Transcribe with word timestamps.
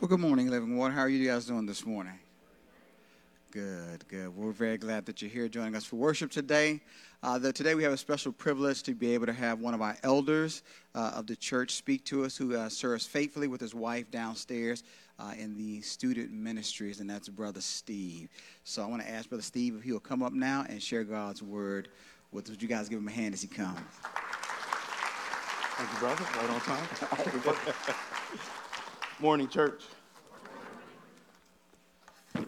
Well, 0.00 0.06
good 0.08 0.20
morning, 0.20 0.48
Living 0.48 0.76
Water. 0.76 0.94
How 0.94 1.00
are 1.00 1.08
you 1.08 1.28
guys 1.28 1.46
doing 1.46 1.66
this 1.66 1.84
morning? 1.84 2.12
Good, 3.50 4.06
good. 4.06 4.28
We're 4.28 4.52
very 4.52 4.78
glad 4.78 5.04
that 5.06 5.20
you're 5.20 5.28
here 5.28 5.48
joining 5.48 5.74
us 5.74 5.84
for 5.84 5.96
worship 5.96 6.30
today. 6.30 6.80
Uh, 7.20 7.36
the, 7.40 7.52
today 7.52 7.74
we 7.74 7.82
have 7.82 7.92
a 7.92 7.96
special 7.96 8.30
privilege 8.30 8.84
to 8.84 8.94
be 8.94 9.12
able 9.12 9.26
to 9.26 9.32
have 9.32 9.58
one 9.58 9.74
of 9.74 9.82
our 9.82 9.96
elders 10.04 10.62
uh, 10.94 11.10
of 11.16 11.26
the 11.26 11.34
church 11.34 11.72
speak 11.72 12.04
to 12.04 12.24
us 12.24 12.36
who 12.36 12.54
uh, 12.54 12.68
serves 12.68 13.06
faithfully 13.06 13.48
with 13.48 13.60
his 13.60 13.74
wife 13.74 14.08
downstairs 14.12 14.84
uh, 15.18 15.32
in 15.36 15.56
the 15.56 15.80
student 15.80 16.30
ministries, 16.30 17.00
and 17.00 17.10
that's 17.10 17.28
Brother 17.28 17.60
Steve. 17.60 18.28
So 18.62 18.84
I 18.84 18.86
want 18.86 19.02
to 19.02 19.10
ask 19.10 19.28
Brother 19.28 19.42
Steve 19.42 19.74
if 19.78 19.82
he'll 19.82 19.98
come 19.98 20.22
up 20.22 20.32
now 20.32 20.64
and 20.68 20.80
share 20.80 21.02
God's 21.02 21.42
word 21.42 21.88
with 22.30 22.44
us. 22.44 22.50
Would 22.50 22.62
you 22.62 22.68
guys 22.68 22.88
give 22.88 23.00
him 23.00 23.08
a 23.08 23.10
hand 23.10 23.34
as 23.34 23.42
he 23.42 23.48
comes? 23.48 23.80
Thank 25.76 25.92
you, 25.92 25.98
brother. 25.98 26.24
Right 26.36 26.50
on 26.50 26.60
time. 26.60 28.44
Morning, 29.20 29.48
church. 29.48 29.82
So 32.36 32.46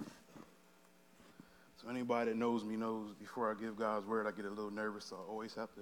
anybody 1.90 2.30
that 2.30 2.36
knows 2.36 2.62
me 2.62 2.76
knows 2.76 3.08
before 3.18 3.50
I 3.50 3.60
give 3.60 3.76
God's 3.76 4.06
word, 4.06 4.28
I 4.28 4.30
get 4.30 4.44
a 4.44 4.50
little 4.50 4.70
nervous, 4.70 5.06
so 5.06 5.16
I 5.16 5.28
always 5.28 5.52
have 5.54 5.74
to 5.74 5.80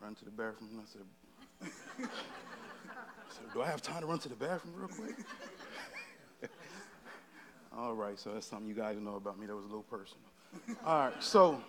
run 0.00 0.14
to 0.14 0.24
the 0.24 0.30
bathroom. 0.30 0.70
And 0.70 0.80
I 0.80 0.84
said, 0.86 1.02
said 3.28 3.52
do 3.52 3.62
I 3.62 3.66
have 3.66 3.82
time 3.82 4.02
to 4.02 4.06
run 4.06 4.20
to 4.20 4.28
the 4.28 4.36
bathroom 4.36 4.74
real 4.76 4.86
quick? 4.86 5.16
All 7.76 7.94
right, 7.94 8.16
so 8.16 8.34
that's 8.34 8.46
something 8.46 8.68
you 8.68 8.74
guys 8.74 8.96
know 9.00 9.16
about 9.16 9.36
me. 9.36 9.46
That 9.46 9.56
was 9.56 9.64
a 9.64 9.68
little 9.68 9.82
personal. 9.82 10.22
All 10.86 11.06
right, 11.06 11.22
so 11.24 11.60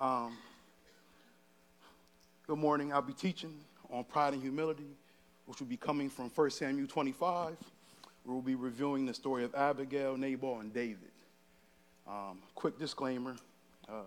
um, 0.00 0.36
good 2.48 2.58
morning. 2.58 2.92
I'll 2.92 3.00
be 3.00 3.12
teaching 3.12 3.54
on 3.92 4.02
pride 4.02 4.32
and 4.32 4.42
humility 4.42 4.88
which 5.50 5.58
will 5.58 5.66
be 5.66 5.76
coming 5.76 6.08
from 6.08 6.30
1 6.32 6.50
Samuel 6.50 6.86
25, 6.86 7.26
where 7.34 7.56
we'll 8.24 8.40
be 8.40 8.54
reviewing 8.54 9.04
the 9.04 9.12
story 9.12 9.42
of 9.42 9.52
Abigail, 9.56 10.16
Nabal, 10.16 10.60
and 10.60 10.72
David. 10.72 11.10
Um, 12.06 12.38
quick 12.54 12.78
disclaimer 12.78 13.34
uh, 13.88 14.02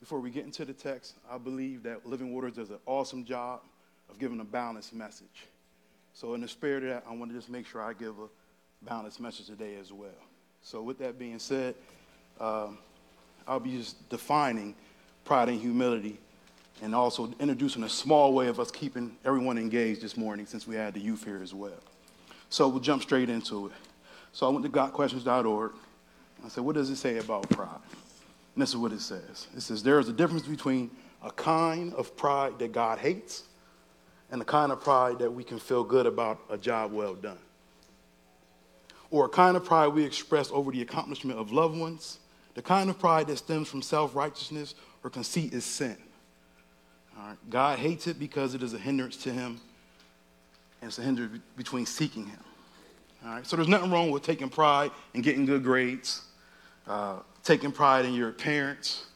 before 0.00 0.20
we 0.20 0.30
get 0.30 0.44
into 0.44 0.66
the 0.66 0.74
text, 0.74 1.14
I 1.30 1.38
believe 1.38 1.82
that 1.84 2.04
Living 2.04 2.34
Waters 2.34 2.56
does 2.56 2.68
an 2.68 2.76
awesome 2.84 3.24
job 3.24 3.62
of 4.10 4.18
giving 4.18 4.38
a 4.40 4.44
balanced 4.44 4.92
message. 4.92 5.46
So, 6.12 6.34
in 6.34 6.42
the 6.42 6.48
spirit 6.48 6.82
of 6.82 6.90
that, 6.90 7.04
I 7.08 7.14
want 7.14 7.30
to 7.30 7.36
just 7.38 7.48
make 7.48 7.66
sure 7.66 7.80
I 7.80 7.94
give 7.94 8.18
a 8.18 8.28
balanced 8.82 9.18
message 9.18 9.46
today 9.46 9.76
as 9.80 9.94
well. 9.94 10.10
So, 10.60 10.82
with 10.82 10.98
that 10.98 11.18
being 11.18 11.38
said, 11.38 11.74
um, 12.38 12.76
I'll 13.48 13.60
be 13.60 13.78
just 13.78 14.10
defining 14.10 14.74
pride 15.24 15.48
and 15.48 15.58
humility 15.58 16.18
and 16.82 16.94
also 16.94 17.32
introducing 17.38 17.82
a 17.82 17.88
small 17.88 18.32
way 18.32 18.48
of 18.48 18.58
us 18.58 18.70
keeping 18.70 19.16
everyone 19.24 19.58
engaged 19.58 20.00
this 20.00 20.16
morning 20.16 20.46
since 20.46 20.66
we 20.66 20.74
had 20.74 20.94
the 20.94 21.00
youth 21.00 21.24
here 21.24 21.40
as 21.42 21.52
well. 21.52 21.78
So 22.48 22.68
we'll 22.68 22.80
jump 22.80 23.02
straight 23.02 23.28
into 23.28 23.66
it. 23.66 23.72
So 24.32 24.46
I 24.46 24.50
went 24.50 24.64
to 24.64 24.70
gotquestions.org. 24.70 25.72
I 26.44 26.48
said, 26.48 26.64
what 26.64 26.74
does 26.74 26.90
it 26.90 26.96
say 26.96 27.18
about 27.18 27.48
pride? 27.50 27.68
And 28.54 28.62
this 28.62 28.70
is 28.70 28.76
what 28.76 28.92
it 28.92 29.00
says. 29.00 29.46
It 29.56 29.60
says, 29.60 29.82
there 29.82 29.98
is 29.98 30.08
a 30.08 30.12
difference 30.12 30.46
between 30.46 30.90
a 31.22 31.30
kind 31.30 31.92
of 31.94 32.16
pride 32.16 32.58
that 32.58 32.72
God 32.72 32.98
hates 32.98 33.44
and 34.30 34.40
the 34.40 34.44
kind 34.44 34.72
of 34.72 34.80
pride 34.80 35.18
that 35.18 35.30
we 35.30 35.44
can 35.44 35.58
feel 35.58 35.84
good 35.84 36.06
about 36.06 36.38
a 36.48 36.56
job 36.56 36.92
well 36.92 37.14
done. 37.14 37.38
Or 39.10 39.26
a 39.26 39.28
kind 39.28 39.56
of 39.56 39.64
pride 39.64 39.88
we 39.88 40.04
express 40.04 40.50
over 40.50 40.70
the 40.70 40.82
accomplishment 40.82 41.38
of 41.38 41.52
loved 41.52 41.76
ones. 41.78 42.18
The 42.54 42.62
kind 42.62 42.88
of 42.90 42.98
pride 42.98 43.26
that 43.26 43.38
stems 43.38 43.68
from 43.68 43.82
self 43.82 44.14
righteousness 44.14 44.74
or 45.02 45.10
conceit 45.10 45.52
is 45.52 45.64
sin. 45.64 45.96
God 47.48 47.78
hates 47.78 48.06
it 48.06 48.18
because 48.18 48.54
it 48.54 48.62
is 48.62 48.74
a 48.74 48.78
hindrance 48.78 49.16
to 49.18 49.32
him, 49.32 49.60
and 50.80 50.88
it's 50.88 50.98
a 50.98 51.02
hindrance 51.02 51.40
between 51.56 51.86
seeking 51.86 52.26
him. 52.26 52.40
All 53.24 53.34
right. 53.34 53.46
So 53.46 53.56
there's 53.56 53.68
nothing 53.68 53.90
wrong 53.90 54.10
with 54.10 54.22
taking 54.22 54.48
pride 54.48 54.90
in 55.14 55.22
getting 55.22 55.44
good 55.44 55.62
grades, 55.62 56.22
uh, 56.86 57.16
taking 57.44 57.72
pride 57.72 58.04
in 58.04 58.14
your 58.14 58.28
appearance, 58.30 59.06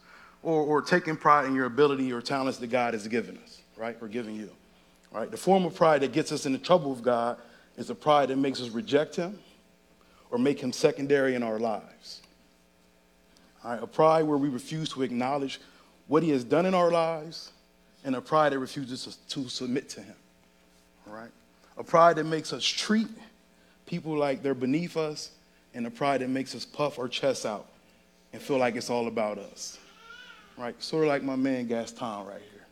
or, 0.43 0.61
or 0.61 0.81
taking 0.81 1.15
pride 1.15 1.45
in 1.45 1.55
your 1.55 1.65
ability 1.65 2.11
or 2.13 2.21
talents 2.21 2.59
that 2.59 2.67
God 2.67 2.93
has 2.93 3.07
given 3.07 3.37
us, 3.43 3.61
right, 3.77 3.97
or 4.01 4.07
given 4.07 4.35
you. 4.35 4.49
Right. 5.11 5.31
The 5.31 5.37
form 5.37 5.65
of 5.65 5.73
pride 5.73 6.01
that 6.01 6.11
gets 6.11 6.31
us 6.31 6.45
into 6.45 6.59
trouble 6.59 6.91
with 6.91 7.01
God 7.01 7.37
is 7.77 7.87
the 7.87 7.95
pride 7.95 8.29
that 8.29 8.37
makes 8.37 8.61
us 8.61 8.69
reject 8.69 9.15
him 9.15 9.39
or 10.29 10.37
make 10.37 10.59
him 10.59 10.73
secondary 10.73 11.35
in 11.35 11.43
our 11.43 11.57
lives. 11.57 12.21
All 13.63 13.71
right. 13.71 13.81
A 13.81 13.87
pride 13.87 14.25
where 14.25 14.37
we 14.37 14.49
refuse 14.49 14.89
to 14.89 15.03
acknowledge 15.03 15.61
what 16.07 16.21
he 16.21 16.29
has 16.31 16.43
done 16.43 16.65
in 16.65 16.73
our 16.73 16.91
lives 16.91 17.51
and 18.05 18.15
a 18.15 18.21
pride 18.21 18.53
that 18.53 18.59
refuses 18.59 19.17
to 19.27 19.49
submit 19.49 19.89
to 19.89 19.99
him. 19.99 20.15
All 21.07 21.15
right? 21.15 21.31
A 21.77 21.83
pride 21.83 22.15
that 22.17 22.23
makes 22.25 22.53
us 22.53 22.63
treat 22.63 23.07
people 23.85 24.15
like 24.15 24.41
they're 24.41 24.53
beneath 24.53 24.95
us, 24.95 25.31
and 25.73 25.85
a 25.85 25.91
pride 25.91 26.21
that 26.21 26.29
makes 26.29 26.55
us 26.55 26.63
puff 26.63 26.97
our 26.99 27.09
chests 27.09 27.45
out 27.45 27.67
and 28.31 28.41
feel 28.41 28.57
like 28.57 28.75
it's 28.75 28.89
all 28.89 29.07
about 29.07 29.37
us. 29.37 29.77
Right? 30.57 30.81
Sort 30.81 31.03
of 31.03 31.09
like 31.09 31.23
my 31.23 31.35
man 31.35 31.67
Gaston 31.67 32.25
right 32.25 32.41
here. 32.51 32.65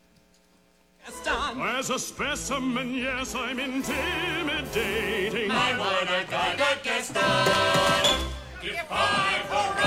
Gaston. 1.04 1.60
As 1.60 1.90
a 1.90 1.98
specimen, 1.98 2.94
yes, 2.94 3.34
I'm 3.34 3.58
intimidating. 3.58 5.50
I 5.50 5.78
wanna 5.78 6.24
guard 6.30 6.58
Gaston. 6.82 8.30
Give 8.62 8.80
five 8.88 9.83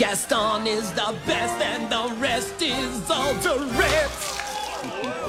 Gaston 0.00 0.66
is 0.66 0.90
the 0.92 1.14
best 1.26 1.60
and 1.60 1.92
the 1.92 2.14
rest 2.22 2.62
is 2.62 3.10
all 3.10 3.34
the 3.34 3.66
rest. 3.76 4.40
He 4.80 4.88
moves 4.88 5.26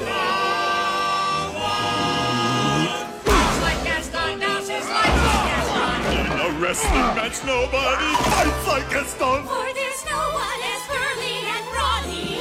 like 3.60 3.84
Gaston, 3.84 4.40
dances 4.40 4.88
like 4.88 5.14
Gaston. 5.50 6.00
In 6.16 6.40
a 6.40 6.60
wrestling 6.62 7.12
match, 7.20 7.44
nobody 7.44 8.16
fights 8.32 8.68
like 8.70 8.90
Gaston. 8.90 9.44
For 9.44 9.74
there's 9.74 10.06
no 10.06 10.22
one 10.40 10.62
as 10.74 10.84
burly 10.88 11.38
and 11.52 11.66
brawny. 11.74 12.40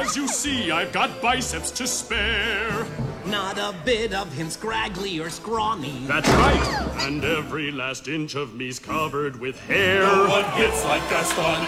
As 0.00 0.16
you 0.16 0.26
see, 0.28 0.70
I've 0.70 0.92
got 0.92 1.20
biceps 1.20 1.70
to 1.72 1.86
spare. 1.86 2.86
Not 3.28 3.58
a 3.58 3.74
bit 3.84 4.14
of 4.14 4.32
him 4.32 4.50
scraggly 4.50 5.18
or 5.18 5.30
scrawny. 5.30 6.00
That's 6.06 6.28
right. 6.28 6.96
And 7.00 7.24
every 7.24 7.72
last 7.72 8.06
inch 8.06 8.36
of 8.36 8.54
me's 8.54 8.78
covered 8.78 9.40
with 9.40 9.58
hair. 9.66 10.02
No 10.02 10.28
one 10.28 10.44
hits 10.52 10.84
like 10.84 11.02
Gaston. 11.10 11.66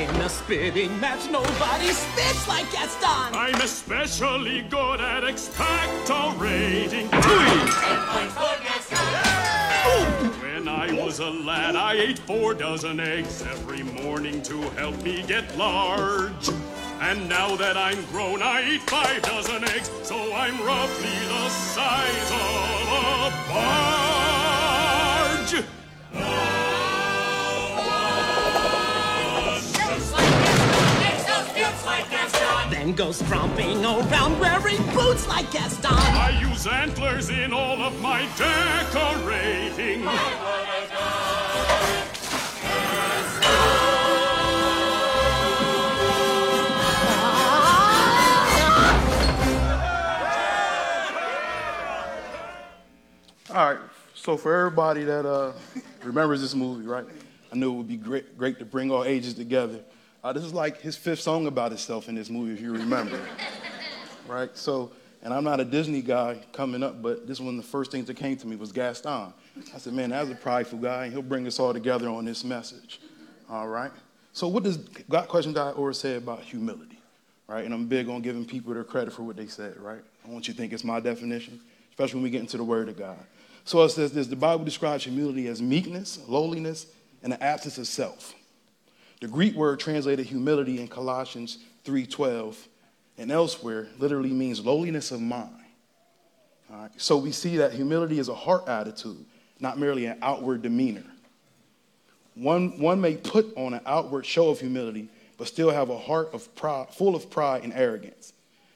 In 0.00 0.20
a 0.20 0.28
spitting 0.28 1.00
match, 1.00 1.28
nobody 1.28 1.88
spits 1.88 2.46
like 2.46 2.70
Gaston. 2.70 3.34
I'm 3.34 3.60
especially 3.60 4.62
good 4.62 5.00
at 5.00 5.24
expectorating. 5.24 7.10
When 10.40 10.68
I 10.68 10.92
was 11.04 11.18
a 11.18 11.30
lad, 11.30 11.74
I 11.74 11.94
ate 11.94 12.18
four 12.20 12.54
dozen 12.54 13.00
eggs 13.00 13.42
every 13.42 13.82
morning 13.82 14.40
to 14.42 14.60
help 14.70 15.02
me 15.02 15.24
get 15.26 15.58
large. 15.58 16.48
And 17.00 17.28
now 17.30 17.56
that 17.56 17.78
I'm 17.78 18.04
grown, 18.12 18.42
I 18.42 18.62
eat 18.62 18.82
five 18.82 19.22
dozen 19.22 19.64
eggs, 19.64 19.90
so 20.02 20.16
I'm 20.34 20.60
roughly 20.62 21.18
the 21.28 21.48
size 21.48 22.30
of 22.30 22.88
a 22.92 23.32
barge. 23.48 24.50
Then 32.70 32.92
goes 32.92 33.22
tromping 33.22 33.82
around 33.82 34.38
wearing 34.38 34.82
boots 34.94 35.26
like 35.26 35.50
Gaston. 35.50 35.92
I 35.92 36.38
use 36.38 36.66
antlers 36.66 37.30
in 37.30 37.54
all 37.54 37.80
of 37.82 37.98
my 38.02 38.28
decorating. 38.36 40.04
Oh 40.06 41.29
All 53.60 53.74
right. 53.74 53.78
So 54.14 54.38
for 54.38 54.56
everybody 54.56 55.04
that 55.04 55.26
uh, 55.26 55.52
remembers 56.02 56.40
this 56.40 56.54
movie, 56.54 56.86
right? 56.86 57.04
I 57.52 57.56
knew 57.56 57.74
it 57.74 57.76
would 57.76 57.88
be 57.88 57.98
great, 57.98 58.38
great 58.38 58.58
to 58.58 58.64
bring 58.64 58.90
all 58.90 59.04
ages 59.04 59.34
together. 59.34 59.80
Uh, 60.24 60.32
this 60.32 60.44
is 60.44 60.54
like 60.54 60.80
his 60.80 60.96
fifth 60.96 61.20
song 61.20 61.46
about 61.46 61.70
himself 61.70 62.08
in 62.08 62.14
this 62.14 62.30
movie, 62.30 62.54
if 62.54 62.60
you 62.62 62.72
remember. 62.72 63.20
right? 64.26 64.48
So, 64.56 64.92
and 65.22 65.34
I'm 65.34 65.44
not 65.44 65.60
a 65.60 65.66
Disney 65.66 66.00
guy 66.00 66.38
coming 66.52 66.82
up, 66.82 67.02
but 67.02 67.26
this 67.26 67.38
one 67.38 67.58
of 67.58 67.62
the 67.62 67.68
first 67.68 67.90
things 67.90 68.06
that 68.06 68.14
came 68.14 68.34
to 68.38 68.46
me 68.46 68.56
was 68.56 68.72
Gaston. 68.72 69.34
I 69.74 69.78
said, 69.78 69.92
man, 69.92 70.08
that's 70.08 70.30
a 70.30 70.36
prideful 70.36 70.78
guy, 70.78 71.04
and 71.04 71.12
he'll 71.12 71.20
bring 71.20 71.46
us 71.46 71.60
all 71.60 71.74
together 71.74 72.08
on 72.08 72.24
this 72.24 72.42
message. 72.44 72.98
All 73.50 73.68
right? 73.68 73.92
So, 74.32 74.48
what 74.48 74.62
does 74.62 74.78
GotQuestions.org 74.78 75.94
say 75.94 76.16
about 76.16 76.40
humility? 76.40 76.98
Right? 77.46 77.66
And 77.66 77.74
I'm 77.74 77.88
big 77.88 78.08
on 78.08 78.22
giving 78.22 78.46
people 78.46 78.72
their 78.72 78.84
credit 78.84 79.12
for 79.12 79.22
what 79.22 79.36
they 79.36 79.48
said, 79.48 79.76
right? 79.76 80.00
I 80.26 80.30
want 80.30 80.48
you 80.48 80.54
to 80.54 80.58
think 80.58 80.72
it's 80.72 80.82
my 80.82 80.98
definition, 80.98 81.60
especially 81.90 82.14
when 82.14 82.24
we 82.24 82.30
get 82.30 82.40
into 82.40 82.56
the 82.56 82.64
Word 82.64 82.88
of 82.88 82.96
God. 82.96 83.18
So 83.64 83.82
it 83.82 83.90
says 83.90 84.12
this 84.12 84.26
the 84.26 84.36
Bible 84.36 84.64
describes 84.64 85.04
humility 85.04 85.46
as 85.46 85.60
meekness, 85.62 86.18
lowliness, 86.26 86.86
and 87.22 87.32
the 87.32 87.42
absence 87.42 87.78
of 87.78 87.86
self. 87.86 88.34
The 89.20 89.28
Greek 89.28 89.54
word 89.54 89.80
translated 89.80 90.26
humility 90.26 90.80
in 90.80 90.88
Colossians 90.88 91.58
3:12 91.84 92.56
and 93.18 93.30
elsewhere 93.30 93.88
literally 93.98 94.30
means 94.30 94.64
lowliness 94.64 95.10
of 95.10 95.20
mind. 95.20 95.60
So 96.96 97.16
we 97.16 97.32
see 97.32 97.56
that 97.58 97.72
humility 97.72 98.18
is 98.18 98.28
a 98.28 98.34
heart 98.34 98.68
attitude, 98.68 99.24
not 99.58 99.78
merely 99.78 100.06
an 100.06 100.18
outward 100.22 100.62
demeanor. 100.62 101.04
One, 102.34 102.78
one 102.78 103.00
may 103.00 103.16
put 103.16 103.52
on 103.56 103.74
an 103.74 103.80
outward 103.84 104.24
show 104.24 104.50
of 104.50 104.60
humility, 104.60 105.08
but 105.36 105.48
still 105.48 105.70
have 105.70 105.90
a 105.90 105.98
heart 105.98 106.30
of 106.32 106.54
pride, 106.54 106.88
full 106.90 107.16
of 107.16 107.28
pride 107.28 107.64
and 107.64 107.72
arrogance. 107.72 108.32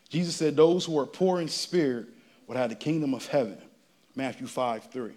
Jesus 0.08 0.36
said, 0.36 0.56
Those 0.56 0.84
who 0.84 0.98
are 0.98 1.06
poor 1.06 1.40
in 1.40 1.48
spirit 1.48 2.06
would 2.46 2.58
have 2.58 2.70
the 2.70 2.76
kingdom 2.76 3.14
of 3.14 3.26
heaven. 3.26 3.58
Matthew 4.16 4.46
5 4.46 4.90
3. 4.90 5.12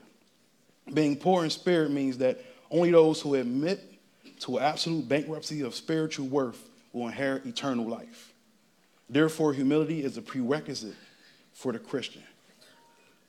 Being 0.94 1.16
poor 1.18 1.44
in 1.44 1.50
spirit 1.50 1.92
means 1.92 2.18
that 2.20 2.40
only 2.72 2.92
those 2.92 3.22
who 3.22 3.36
admit 3.36 3.84
to 4.42 4.60
absolute 4.60 5.08
bankruptcy 5.08 5.62
of 5.62 5.76
spiritual 5.76 6.28
worth 6.28 6.70
will 6.94 7.08
inherit 7.08 7.46
eternal 7.46 7.86
life. 7.86 8.34
Therefore, 9.10 9.54
humility 9.54 10.04
is 10.04 10.18
a 10.18 10.22
prerequisite 10.22 10.96
for 11.54 11.72
the 11.72 11.80
Christian. 11.80 12.24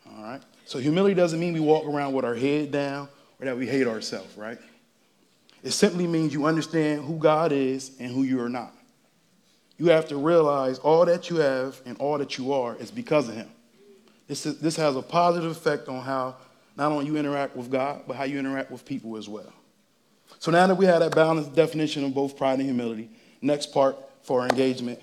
All 0.06 0.22
right? 0.22 0.42
So, 0.64 0.78
humility 0.78 1.14
doesn't 1.14 1.38
mean 1.38 1.54
we 1.54 1.60
walk 1.60 1.86
around 1.86 2.12
with 2.12 2.24
our 2.24 2.34
head 2.34 2.70
down 2.70 3.08
or 3.40 3.46
that 3.46 3.56
we 3.56 3.66
hate 3.66 3.86
ourselves, 3.86 4.36
right? 4.36 4.58
It 5.62 5.72
simply 5.72 6.06
means 6.06 6.32
you 6.32 6.46
understand 6.46 7.04
who 7.04 7.18
God 7.18 7.52
is 7.52 7.92
and 7.98 8.12
who 8.12 8.22
you 8.22 8.40
are 8.40 8.48
not. 8.48 8.72
You 9.76 9.86
have 9.86 10.08
to 10.08 10.16
realize 10.16 10.78
all 10.78 11.04
that 11.06 11.30
you 11.30 11.36
have 11.36 11.80
and 11.86 11.96
all 11.98 12.18
that 12.18 12.36
you 12.36 12.52
are 12.52 12.76
is 12.76 12.90
because 12.90 13.28
of 13.28 13.36
Him. 13.36 13.48
This, 14.28 14.44
is, 14.46 14.60
this 14.60 14.76
has 14.76 14.94
a 14.94 15.02
positive 15.02 15.50
effect 15.50 15.88
on 15.88 16.02
how 16.02 16.36
not 16.76 16.92
only 16.92 17.06
you 17.06 17.16
interact 17.16 17.56
with 17.56 17.70
God, 17.70 18.02
but 18.06 18.16
how 18.16 18.24
you 18.24 18.38
interact 18.38 18.70
with 18.70 18.84
people 18.84 19.16
as 19.16 19.28
well. 19.28 19.52
So 20.38 20.50
now 20.50 20.66
that 20.66 20.76
we 20.76 20.84
have 20.86 21.00
that 21.00 21.14
balanced 21.14 21.54
definition 21.54 22.04
of 22.04 22.14
both 22.14 22.36
pride 22.36 22.60
and 22.60 22.62
humility, 22.62 23.10
next 23.40 23.72
part 23.72 23.96
for 24.22 24.42
our 24.42 24.48
engagement 24.48 25.00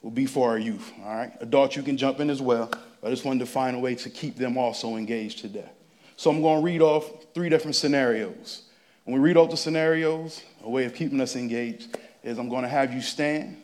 will 0.00 0.12
be 0.12 0.26
for 0.26 0.48
our 0.48 0.58
youth. 0.58 0.92
All 1.04 1.16
right, 1.16 1.32
adults, 1.40 1.76
you 1.76 1.82
can 1.82 1.96
jump 1.96 2.20
in 2.20 2.30
as 2.30 2.40
well. 2.40 2.70
I 3.02 3.10
just 3.10 3.24
wanted 3.24 3.40
to 3.40 3.46
find 3.46 3.76
a 3.76 3.80
way 3.80 3.94
to 3.96 4.10
keep 4.10 4.36
them 4.36 4.56
also 4.56 4.96
engaged 4.96 5.40
today. 5.40 5.68
So 6.16 6.30
I'm 6.30 6.40
going 6.40 6.60
to 6.60 6.64
read 6.64 6.80
off 6.80 7.10
three 7.34 7.48
different 7.48 7.76
scenarios. 7.76 8.62
When 9.04 9.20
we 9.20 9.28
read 9.28 9.36
off 9.36 9.50
the 9.50 9.56
scenarios, 9.56 10.42
a 10.62 10.70
way 10.70 10.84
of 10.84 10.94
keeping 10.94 11.20
us 11.20 11.36
engaged 11.36 11.96
is 12.22 12.38
I'm 12.38 12.48
going 12.48 12.62
to 12.62 12.68
have 12.68 12.92
you 12.92 13.00
stand, 13.00 13.56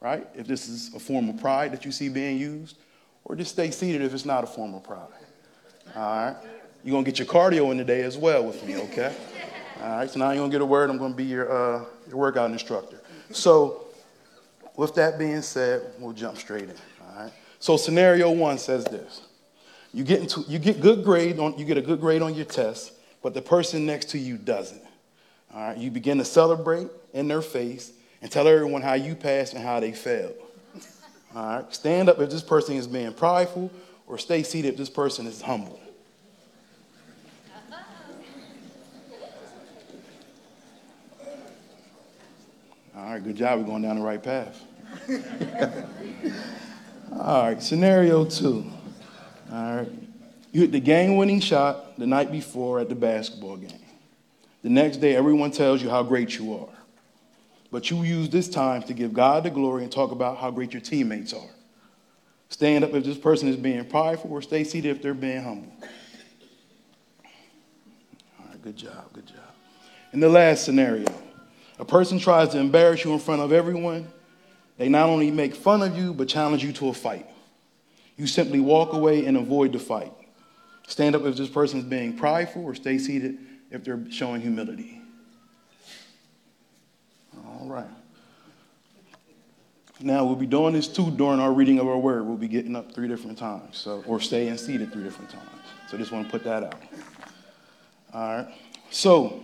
right? 0.00 0.26
If 0.34 0.46
this 0.46 0.68
is 0.68 0.94
a 0.94 0.98
form 0.98 1.28
of 1.28 1.40
pride 1.40 1.72
that 1.72 1.84
you 1.84 1.92
see 1.92 2.08
being 2.08 2.38
used, 2.38 2.76
or 3.24 3.36
just 3.36 3.52
stay 3.52 3.70
seated 3.70 4.02
if 4.02 4.14
it's 4.14 4.24
not 4.24 4.44
a 4.44 4.46
form 4.46 4.74
of 4.74 4.84
pride. 4.84 5.06
All 5.94 6.02
right? 6.02 6.36
You're 6.84 6.92
going 6.92 7.04
to 7.04 7.10
get 7.10 7.18
your 7.18 7.28
cardio 7.28 7.70
in 7.70 7.78
today 7.78 8.02
as 8.02 8.18
well 8.18 8.44
with 8.44 8.64
me, 8.64 8.76
okay? 8.76 9.14
All 9.82 9.96
right, 9.96 10.10
so 10.10 10.18
now 10.18 10.30
you're 10.30 10.38
going 10.38 10.50
to 10.50 10.54
get 10.54 10.62
a 10.62 10.66
word. 10.66 10.90
I'm 10.90 10.98
going 10.98 11.12
to 11.12 11.16
be 11.16 11.24
your, 11.24 11.50
uh, 11.50 11.84
your 12.08 12.16
workout 12.16 12.50
instructor. 12.50 13.00
So, 13.30 13.86
with 14.76 14.94
that 14.94 15.18
being 15.18 15.42
said, 15.42 15.82
we'll 15.98 16.12
jump 16.12 16.38
straight 16.38 16.64
in. 16.64 16.76
All 17.02 17.24
right. 17.24 17.32
So, 17.58 17.76
scenario 17.76 18.30
one 18.30 18.58
says 18.58 18.84
this: 18.84 19.22
you 19.92 20.04
get 20.04 20.20
into, 20.20 20.42
you 20.48 20.58
get 20.58 20.80
good 20.80 21.04
grade 21.04 21.38
on, 21.38 21.58
you 21.58 21.64
get 21.64 21.78
a 21.78 21.82
good 21.82 22.00
grade 22.00 22.22
on 22.22 22.34
your 22.34 22.44
test, 22.44 22.92
but 23.22 23.34
the 23.34 23.42
person 23.42 23.86
next 23.86 24.10
to 24.10 24.18
you 24.18 24.36
doesn't. 24.36 24.82
All 25.54 25.60
right. 25.60 25.76
You 25.76 25.90
begin 25.90 26.18
to 26.18 26.24
celebrate 26.24 26.88
in 27.12 27.28
their 27.28 27.42
face 27.42 27.92
and 28.20 28.30
tell 28.30 28.46
everyone 28.46 28.82
how 28.82 28.94
you 28.94 29.14
passed 29.14 29.54
and 29.54 29.62
how 29.62 29.80
they 29.80 29.92
failed. 29.92 30.34
All 31.34 31.56
right. 31.56 31.74
Stand 31.74 32.08
up 32.08 32.20
if 32.20 32.30
this 32.30 32.42
person 32.42 32.76
is 32.76 32.86
being 32.86 33.12
prideful, 33.12 33.70
or 34.06 34.18
stay 34.18 34.42
seated 34.42 34.68
if 34.68 34.76
this 34.76 34.90
person 34.90 35.26
is 35.26 35.40
humble. 35.40 35.80
All 42.94 43.04
right, 43.04 43.24
good 43.24 43.36
job. 43.36 43.58
We're 43.58 43.66
going 43.66 43.82
down 43.82 43.96
the 43.96 44.02
right 44.02 44.22
path. 44.22 44.60
All 47.18 47.44
right, 47.44 47.62
scenario 47.62 48.24
two. 48.24 48.70
All 49.50 49.76
right, 49.76 49.88
you 50.52 50.60
hit 50.60 50.72
the 50.72 50.80
game 50.80 51.16
winning 51.16 51.40
shot 51.40 51.98
the 51.98 52.06
night 52.06 52.30
before 52.30 52.80
at 52.80 52.88
the 52.88 52.94
basketball 52.94 53.56
game. 53.56 53.80
The 54.62 54.68
next 54.70 54.98
day, 54.98 55.16
everyone 55.16 55.50
tells 55.50 55.82
you 55.82 55.90
how 55.90 56.02
great 56.02 56.38
you 56.38 56.54
are. 56.54 56.81
But 57.72 57.90
you 57.90 58.02
use 58.02 58.28
this 58.28 58.48
time 58.48 58.82
to 58.82 58.92
give 58.92 59.14
God 59.14 59.44
the 59.44 59.50
glory 59.50 59.82
and 59.82 59.90
talk 59.90 60.12
about 60.12 60.36
how 60.36 60.50
great 60.50 60.72
your 60.72 60.82
teammates 60.82 61.32
are. 61.32 61.50
Stand 62.50 62.84
up 62.84 62.92
if 62.92 63.02
this 63.02 63.16
person 63.16 63.48
is 63.48 63.56
being 63.56 63.82
prideful, 63.86 64.30
or 64.30 64.42
stay 64.42 64.62
seated 64.62 64.94
if 64.94 65.02
they're 65.02 65.14
being 65.14 65.42
humble. 65.42 65.72
All 68.38 68.46
right, 68.46 68.62
good 68.62 68.76
job, 68.76 69.10
good 69.14 69.26
job. 69.26 69.38
In 70.12 70.20
the 70.20 70.28
last 70.28 70.66
scenario, 70.66 71.08
a 71.78 71.84
person 71.84 72.18
tries 72.18 72.50
to 72.50 72.58
embarrass 72.58 73.04
you 73.04 73.12
in 73.14 73.18
front 73.18 73.40
of 73.40 73.52
everyone, 73.52 74.06
they 74.76 74.90
not 74.90 75.08
only 75.08 75.30
make 75.30 75.54
fun 75.54 75.80
of 75.80 75.96
you, 75.96 76.12
but 76.12 76.28
challenge 76.28 76.62
you 76.62 76.72
to 76.74 76.88
a 76.88 76.92
fight. 76.92 77.26
You 78.18 78.26
simply 78.26 78.60
walk 78.60 78.92
away 78.92 79.24
and 79.24 79.38
avoid 79.38 79.72
the 79.72 79.78
fight. 79.78 80.12
Stand 80.86 81.14
up 81.14 81.24
if 81.24 81.36
this 81.36 81.48
person 81.48 81.78
is 81.78 81.86
being 81.86 82.18
prideful, 82.18 82.64
or 82.64 82.74
stay 82.74 82.98
seated 82.98 83.38
if 83.70 83.82
they're 83.82 84.04
showing 84.10 84.42
humility. 84.42 85.00
All 87.62 87.68
right. 87.68 87.86
Now 90.02 90.24
we'll 90.24 90.36
be 90.36 90.46
doing 90.46 90.72
this 90.72 90.88
too 90.88 91.10
during 91.10 91.40
our 91.40 91.52
reading 91.52 91.78
of 91.78 91.86
our 91.86 91.98
word. 91.98 92.26
We'll 92.26 92.36
be 92.36 92.48
getting 92.48 92.74
up 92.74 92.92
three 92.92 93.08
different 93.08 93.38
times, 93.38 93.78
so 93.78 94.02
or 94.06 94.20
staying 94.20 94.56
seated 94.56 94.92
three 94.92 95.04
different 95.04 95.30
times. 95.30 95.48
So 95.88 95.96
just 95.96 96.12
want 96.12 96.26
to 96.26 96.30
put 96.30 96.44
that 96.44 96.64
out. 96.64 96.82
All 98.12 98.36
right. 98.36 98.48
So 98.90 99.42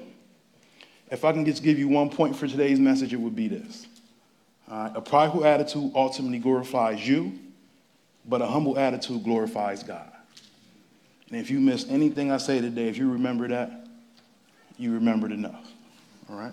if 1.11 1.25
I 1.25 1.33
can 1.33 1.45
just 1.45 1.63
give 1.63 1.79
you 1.79 1.89
one 1.89 2.11
point 2.11 2.37
for 2.37 2.47
today's 2.47 2.79
message, 2.79 3.13
it 3.13 3.21
would 3.21 3.37
be 3.37 3.49
this. 3.49 3.87
a 4.69 5.01
prideful 5.01 5.45
attitude 5.45 5.93
ultimately 5.95 6.39
glorifies 6.39 7.07
you, 7.07 7.39
but 8.27 8.43
a 8.43 8.47
humble 8.47 8.79
attitude 8.79 9.25
glorifies 9.25 9.83
God. 9.83 10.11
And 11.31 11.41
if 11.41 11.51
you 11.51 11.61
miss 11.61 11.89
anything 11.89 12.31
I 12.31 12.39
say 12.39 12.61
today, 12.61 12.89
if 12.89 12.97
you 12.97 13.11
remember 13.13 13.49
that, 13.49 13.87
you 14.79 14.95
remembered 14.95 15.33
enough. 15.33 15.67
All 16.31 16.37
right? 16.37 16.53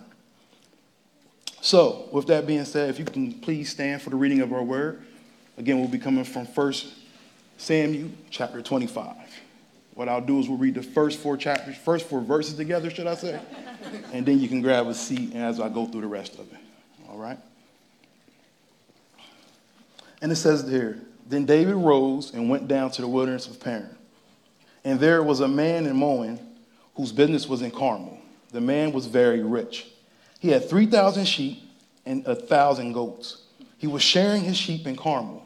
So, 1.66 2.08
with 2.12 2.28
that 2.28 2.46
being 2.46 2.64
said, 2.64 2.92
if 2.92 3.00
you 3.00 3.06
can 3.06 3.34
please 3.34 3.72
stand 3.72 4.00
for 4.00 4.12
the 4.12 4.16
reading 4.16 4.42
of 4.42 4.54
our 4.54 4.62
word. 4.62 5.02
Again, 5.58 5.80
we'll 5.80 5.88
be 5.88 5.98
coming 5.98 6.24
from 6.24 6.46
1 6.46 6.74
Samuel 7.58 8.12
chapter 8.30 8.62
25. 8.62 9.16
What 9.96 10.08
I'll 10.08 10.22
do 10.22 10.38
is 10.38 10.48
we'll 10.48 10.60
read 10.60 10.76
the 10.76 10.84
first 10.84 11.18
four 11.18 11.38
chapters, 11.38 11.76
first 11.76 12.06
four 12.06 12.22
verses 12.22 12.54
together, 12.54 12.92
should 12.92 13.08
I 13.08 13.16
say? 13.16 13.42
and 14.14 14.24
then 14.28 14.40
you 14.40 14.48
can 14.48 14.62
grab 14.62 14.86
a 14.86 14.94
seat 14.94 15.34
as 15.34 15.60
I 15.60 15.70
go 15.70 15.88
through 15.88 16.02
the 16.02 16.08
rest 16.08 16.36
of 16.36 16.42
it. 16.54 16.60
All 17.10 17.18
right? 17.18 17.40
And 20.22 20.32
it 20.32 20.36
says 20.36 20.70
here 20.70 21.02
Then 21.28 21.48
David 21.48 21.74
rose 21.74 22.32
and 22.32 22.48
went 22.48 22.68
down 22.68 22.92
to 22.92 23.02
the 23.02 23.08
wilderness 23.08 23.48
of 23.48 23.60
Paran. 23.60 23.90
And 24.84 25.00
there 25.00 25.24
was 25.24 25.40
a 25.40 25.48
man 25.48 25.88
in 25.88 25.98
Maon 25.98 26.40
whose 26.94 27.12
business 27.12 27.48
was 27.48 27.64
in 27.64 27.72
Carmel. 27.72 28.20
The 28.52 28.62
man 28.62 28.92
was 28.92 29.08
very 29.08 29.42
rich. 29.42 29.88
He 30.46 30.52
had 30.52 30.70
3,000 30.70 31.26
sheep 31.26 31.58
and 32.06 32.24
a 32.28 32.36
1,000 32.36 32.94
goats. 32.94 33.42
He 33.80 33.88
was 33.88 34.04
sharing 34.04 34.44
his 34.44 34.56
sheep 34.56 34.86
in 34.86 34.96
Carmel. 34.96 35.44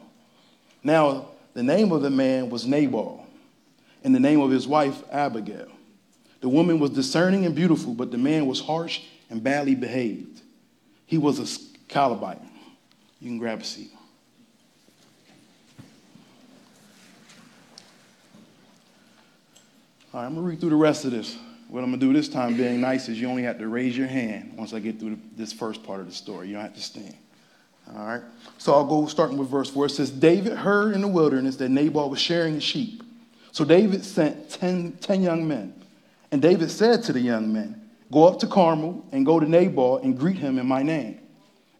Now, 0.84 1.28
the 1.54 1.62
name 1.62 1.90
of 1.90 2.02
the 2.02 2.10
man 2.10 2.50
was 2.50 2.66
Nabal, 2.66 3.26
and 4.04 4.14
the 4.14 4.20
name 4.20 4.42
of 4.42 4.50
his 4.50 4.68
wife, 4.68 5.02
Abigail. 5.10 5.68
The 6.42 6.50
woman 6.50 6.78
was 6.78 6.90
discerning 6.90 7.46
and 7.46 7.54
beautiful, 7.54 7.94
but 7.94 8.10
the 8.10 8.18
man 8.18 8.44
was 8.44 8.60
harsh 8.60 9.00
and 9.30 9.42
badly 9.42 9.74
behaved. 9.74 10.42
He 11.06 11.16
was 11.16 11.38
a 11.38 11.46
Calebite. 11.88 12.42
You 13.20 13.30
can 13.30 13.38
grab 13.38 13.62
a 13.62 13.64
seat. 13.64 13.92
All 20.12 20.20
right, 20.20 20.26
I'm 20.26 20.34
going 20.34 20.44
to 20.44 20.50
read 20.50 20.60
through 20.60 20.68
the 20.68 20.76
rest 20.76 21.06
of 21.06 21.12
this. 21.12 21.38
What 21.70 21.84
I'm 21.84 21.90
going 21.90 22.00
to 22.00 22.06
do 22.06 22.12
this 22.12 22.28
time, 22.28 22.56
being 22.56 22.80
nice, 22.80 23.08
is 23.08 23.20
you 23.20 23.28
only 23.28 23.44
have 23.44 23.58
to 23.58 23.68
raise 23.68 23.96
your 23.96 24.08
hand 24.08 24.54
once 24.56 24.72
I 24.74 24.80
get 24.80 24.98
through 24.98 25.18
this 25.36 25.52
first 25.52 25.82
part 25.82 26.00
of 26.00 26.06
the 26.06 26.12
story. 26.12 26.48
You 26.48 26.54
don't 26.54 26.62
have 26.62 26.74
to 26.74 26.82
stand. 26.82 27.16
All 27.96 28.04
right? 28.04 28.22
So 28.58 28.74
I'll 28.74 28.86
go 28.86 29.06
starting 29.06 29.38
with 29.38 29.48
verse 29.48 29.70
4. 29.70 29.86
It 29.86 29.90
says, 29.90 30.10
David 30.10 30.52
heard 30.54 30.94
in 30.94 31.00
the 31.00 31.08
wilderness 31.08 31.56
that 31.56 31.68
Nabal 31.68 32.10
was 32.10 32.20
sharing 32.20 32.54
his 32.54 32.64
sheep. 32.64 33.02
So 33.52 33.64
David 33.64 34.04
sent 34.04 34.50
ten, 34.50 34.92
ten 35.00 35.22
young 35.22 35.46
men 35.48 35.74
and 36.32 36.40
David 36.40 36.70
said 36.70 37.02
to 37.04 37.12
the 37.12 37.20
young 37.20 37.52
men, 37.52 37.80
Go 38.12 38.26
up 38.26 38.38
to 38.40 38.46
Carmel 38.46 39.04
and 39.12 39.24
go 39.24 39.38
to 39.38 39.48
Nabal 39.48 39.98
and 39.98 40.18
greet 40.18 40.38
him 40.38 40.58
in 40.58 40.66
my 40.66 40.82
name. 40.82 41.20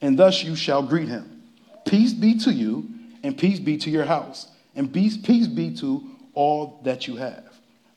And 0.00 0.18
thus 0.18 0.42
you 0.42 0.56
shall 0.56 0.82
greet 0.82 1.09
him. 1.09 1.42
Peace 1.85 2.12
be 2.12 2.38
to 2.38 2.52
you, 2.52 2.88
and 3.23 3.37
peace 3.37 3.59
be 3.59 3.76
to 3.78 3.90
your 3.90 4.04
house, 4.04 4.49
and 4.75 4.92
peace, 4.92 5.16
peace 5.16 5.47
be 5.47 5.75
to 5.76 6.09
all 6.35 6.80
that 6.85 7.06
you 7.06 7.16
have. 7.16 7.44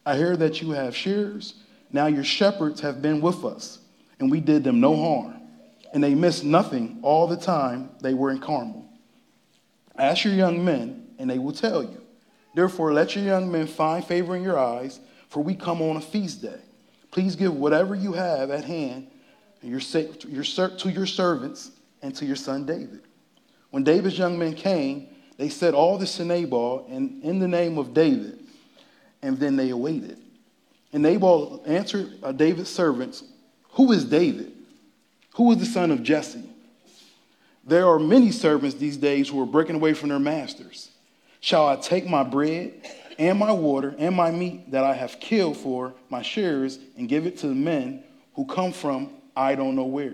I 0.06 0.18
hear 0.18 0.36
that 0.38 0.62
you 0.62 0.72
have 0.72 0.96
shears. 0.96 1.56
Now 1.94 2.08
your 2.08 2.26
shepherds 2.26 2.82
have 2.82 3.02
been 3.02 3.22
with 3.22 3.46
us, 3.46 3.80
and 4.20 4.30
we 4.30 4.42
did 4.42 4.66
them 4.66 4.82
no 4.82 4.96
harm. 4.96 5.36
And 5.94 6.04
they 6.04 6.16
missed 6.16 6.44
nothing 6.44 7.00
all 7.04 7.28
the 7.28 7.38
time 7.38 7.92
they 8.02 8.14
were 8.14 8.32
in 8.32 8.40
Carmel. 8.40 8.90
Ask 9.98 10.26
your 10.26 10.34
young 10.34 10.66
men, 10.66 11.08
and 11.18 11.30
they 11.30 11.40
will 11.40 11.54
tell 11.54 11.82
you. 11.84 12.02
Therefore, 12.56 12.92
let 12.92 13.16
your 13.16 13.24
young 13.24 13.52
men 13.52 13.68
find 13.68 14.04
favor 14.04 14.36
in 14.36 14.44
your 14.44 14.58
eyes 14.60 15.00
for 15.34 15.44
we 15.44 15.56
come 15.56 15.82
on 15.82 15.98
a 15.98 16.02
feast 16.02 16.44
day. 16.44 16.60
Please 17.10 17.36
give 17.36 17.56
whatever 17.56 17.96
you 17.96 18.14
have 18.14 18.52
at 18.52 18.64
hand 18.64 19.08
to 19.62 19.68
your 19.68 19.82
servants 19.82 21.72
and 22.04 22.16
to 22.16 22.26
your 22.26 22.36
son 22.36 22.68
David. 22.68 23.02
When 23.72 23.84
David's 23.84 24.16
young 24.16 24.38
men 24.38 24.54
came, 24.54 25.08
they 25.38 25.50
said 25.50 25.74
all 25.74 25.98
this 25.98 26.18
to 26.18 26.26
Nabal 26.26 26.86
and 26.88 27.24
in 27.24 27.40
the 27.40 27.48
name 27.48 27.80
of 27.80 27.96
David, 27.96 28.42
and 29.24 29.40
then 29.40 29.56
they 29.56 29.72
awaited. 29.72 30.20
And 30.94 31.02
Nabal 31.02 31.64
answered 31.66 32.14
uh, 32.22 32.32
David's 32.32 32.70
servants, 32.70 33.24
Who 33.72 33.92
is 33.92 34.06
David? 34.06 34.54
Who 35.36 35.52
is 35.52 35.58
the 35.58 35.66
son 35.66 35.90
of 35.92 36.04
Jesse? 36.04 36.48
There 37.66 37.88
are 37.88 37.98
many 37.98 38.32
servants 38.32 38.76
these 38.76 38.98
days 38.98 39.30
who 39.30 39.42
are 39.42 39.46
breaking 39.46 39.76
away 39.76 39.94
from 39.94 40.10
their 40.10 40.20
masters. 40.20 40.92
Shall 41.40 41.68
I 41.68 41.78
take 41.78 42.08
my 42.08 42.24
bread 42.24 42.74
and 43.18 43.40
my 43.40 43.52
water 43.52 43.96
and 43.98 44.16
my 44.16 44.32
meat 44.32 44.72
that 44.72 44.84
I 44.84 44.94
have 44.94 45.20
killed 45.20 45.58
for 45.58 45.94
my 46.10 46.22
shearers 46.22 46.78
and 46.98 47.10
give 47.10 47.26
it 47.26 47.38
to 47.40 47.48
the 47.48 47.56
men 47.56 48.04
who 48.36 48.46
come 48.46 48.72
from 48.72 49.10
I 49.36 49.56
don't 49.56 49.76
know 49.76 49.86
where? 49.86 50.14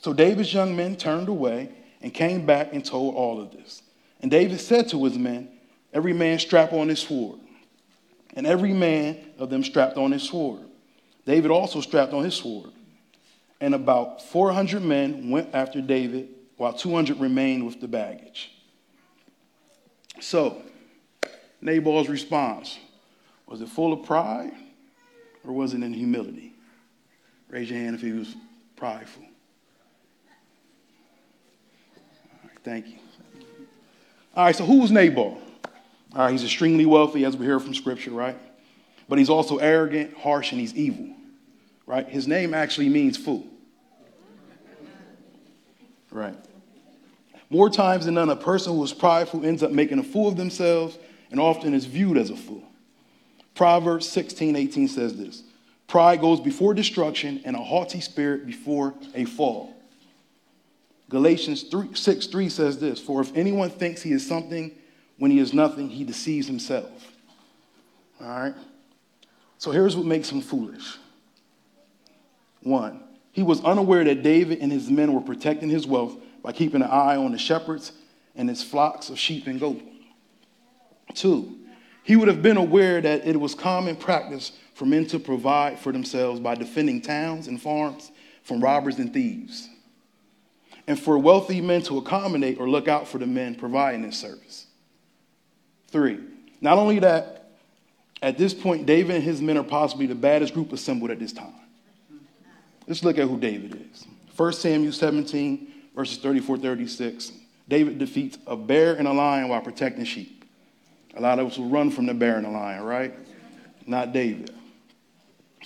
So 0.00 0.12
David's 0.12 0.52
young 0.52 0.74
men 0.74 0.96
turned 0.96 1.28
away 1.28 1.70
and 2.02 2.12
came 2.12 2.44
back 2.44 2.72
and 2.72 2.84
told 2.84 3.14
all 3.14 3.40
of 3.40 3.52
this. 3.52 3.82
And 4.20 4.30
David 4.30 4.60
said 4.60 4.88
to 4.88 5.04
his 5.04 5.16
men, 5.16 5.50
Every 5.92 6.12
man 6.12 6.38
strap 6.38 6.72
on 6.72 6.88
his 6.88 7.00
sword. 7.00 7.38
And 8.32 8.46
every 8.46 8.72
man 8.72 9.18
of 9.38 9.50
them 9.50 9.62
strapped 9.62 9.96
on 9.96 10.10
his 10.10 10.22
sword. 10.22 10.60
David 11.26 11.50
also 11.50 11.80
strapped 11.80 12.12
on 12.12 12.24
his 12.24 12.34
sword. 12.34 12.70
And 13.60 13.74
about 13.74 14.22
400 14.22 14.82
men 14.82 15.30
went 15.30 15.54
after 15.54 15.80
David, 15.80 16.28
while 16.56 16.72
200 16.72 17.18
remained 17.18 17.64
with 17.64 17.80
the 17.80 17.88
baggage. 17.88 18.50
So, 20.20 20.62
Nabal's 21.60 22.08
response 22.08 22.78
was 23.46 23.60
it 23.60 23.68
full 23.68 23.92
of 23.92 24.04
pride 24.04 24.52
or 25.44 25.52
was 25.52 25.74
it 25.74 25.82
in 25.82 25.92
humility? 25.92 26.52
Raise 27.48 27.70
your 27.70 27.78
hand 27.78 27.94
if 27.94 28.02
he 28.02 28.12
was 28.12 28.34
prideful. 28.76 29.22
All 32.32 32.48
right, 32.48 32.58
thank 32.64 32.88
you. 32.88 32.98
All 34.34 34.44
right, 34.46 34.56
so 34.56 34.64
who 34.64 34.80
was 34.80 34.90
Nabal? 34.90 35.40
All 36.14 36.22
right, 36.22 36.30
he's 36.30 36.44
extremely 36.44 36.86
wealthy, 36.86 37.24
as 37.24 37.36
we 37.36 37.44
hear 37.44 37.58
from 37.58 37.74
Scripture, 37.74 38.12
right? 38.12 38.36
But 39.08 39.18
he's 39.18 39.28
also 39.28 39.56
arrogant, 39.56 40.16
harsh, 40.16 40.52
and 40.52 40.60
he's 40.60 40.72
evil, 40.74 41.08
right? 41.86 42.08
His 42.08 42.28
name 42.28 42.54
actually 42.54 42.88
means 42.88 43.16
fool. 43.16 43.44
Right. 46.12 46.36
More 47.50 47.68
times 47.68 48.04
than 48.04 48.14
none, 48.14 48.30
a 48.30 48.36
person 48.36 48.74
who 48.74 48.84
is 48.84 48.92
prideful 48.92 49.44
ends 49.44 49.64
up 49.64 49.72
making 49.72 49.98
a 49.98 50.04
fool 50.04 50.28
of 50.28 50.36
themselves 50.36 50.96
and 51.32 51.40
often 51.40 51.74
is 51.74 51.84
viewed 51.84 52.16
as 52.16 52.30
a 52.30 52.36
fool. 52.36 52.62
Proverbs 53.56 54.08
16, 54.08 54.54
18 54.54 54.88
says 54.88 55.16
this 55.16 55.42
Pride 55.88 56.20
goes 56.20 56.40
before 56.40 56.74
destruction, 56.74 57.42
and 57.44 57.56
a 57.56 57.60
haughty 57.60 58.00
spirit 58.00 58.46
before 58.46 58.94
a 59.14 59.24
fall. 59.24 59.74
Galatians 61.08 61.64
3, 61.64 61.94
6 61.94 62.26
3 62.28 62.48
says 62.48 62.78
this 62.78 63.00
For 63.00 63.20
if 63.20 63.36
anyone 63.36 63.70
thinks 63.70 64.00
he 64.00 64.12
is 64.12 64.24
something 64.24 64.70
when 65.18 65.30
he 65.30 65.38
is 65.38 65.52
nothing, 65.52 65.88
he 65.88 66.04
deceives 66.04 66.46
himself. 66.46 67.12
All 68.20 68.28
right? 68.28 68.54
So 69.58 69.70
here's 69.70 69.96
what 69.96 70.06
makes 70.06 70.30
him 70.30 70.40
foolish. 70.40 70.98
One, 72.62 73.02
he 73.32 73.42
was 73.42 73.62
unaware 73.64 74.04
that 74.04 74.22
David 74.22 74.58
and 74.60 74.72
his 74.72 74.90
men 74.90 75.12
were 75.12 75.20
protecting 75.20 75.68
his 75.68 75.86
wealth 75.86 76.16
by 76.42 76.52
keeping 76.52 76.82
an 76.82 76.88
eye 76.88 77.16
on 77.16 77.32
the 77.32 77.38
shepherds 77.38 77.92
and 78.34 78.48
his 78.48 78.62
flocks 78.62 79.10
of 79.10 79.18
sheep 79.18 79.46
and 79.46 79.60
goats. 79.60 79.82
Two, 81.14 81.58
he 82.02 82.16
would 82.16 82.28
have 82.28 82.42
been 82.42 82.56
aware 82.56 83.00
that 83.00 83.26
it 83.26 83.38
was 83.38 83.54
common 83.54 83.96
practice 83.96 84.52
for 84.74 84.86
men 84.86 85.06
to 85.06 85.18
provide 85.18 85.78
for 85.78 85.92
themselves 85.92 86.40
by 86.40 86.54
defending 86.54 87.00
towns 87.00 87.46
and 87.46 87.60
farms 87.60 88.10
from 88.42 88.60
robbers 88.60 88.98
and 88.98 89.12
thieves, 89.12 89.68
and 90.86 90.98
for 90.98 91.16
wealthy 91.18 91.60
men 91.60 91.80
to 91.82 91.96
accommodate 91.96 92.58
or 92.60 92.68
look 92.68 92.88
out 92.88 93.08
for 93.08 93.18
the 93.18 93.26
men 93.26 93.54
providing 93.54 94.02
this 94.02 94.18
service. 94.18 94.63
Three, 95.94 96.18
not 96.60 96.76
only 96.76 96.98
that, 96.98 97.52
at 98.20 98.36
this 98.36 98.52
point, 98.52 98.84
David 98.84 99.14
and 99.14 99.22
his 99.22 99.40
men 99.40 99.56
are 99.56 99.62
possibly 99.62 100.06
the 100.06 100.16
baddest 100.16 100.52
group 100.52 100.72
assembled 100.72 101.12
at 101.12 101.20
this 101.20 101.32
time. 101.32 101.54
Let's 102.88 103.04
look 103.04 103.16
at 103.16 103.28
who 103.28 103.38
David 103.38 103.80
is. 103.92 104.04
1 104.36 104.52
Samuel 104.54 104.92
17, 104.92 105.72
verses 105.94 106.18
34 106.18 106.58
36. 106.58 107.30
David 107.68 107.98
defeats 107.98 108.38
a 108.48 108.56
bear 108.56 108.96
and 108.96 109.06
a 109.06 109.12
lion 109.12 109.48
while 109.50 109.60
protecting 109.60 110.04
sheep. 110.04 110.44
A 111.16 111.20
lot 111.20 111.38
of 111.38 111.46
us 111.46 111.58
will 111.58 111.68
run 111.68 111.92
from 111.92 112.06
the 112.06 112.14
bear 112.14 112.38
and 112.38 112.44
the 112.44 112.50
lion, 112.50 112.82
right? 112.82 113.14
Not 113.86 114.12
David. 114.12 114.52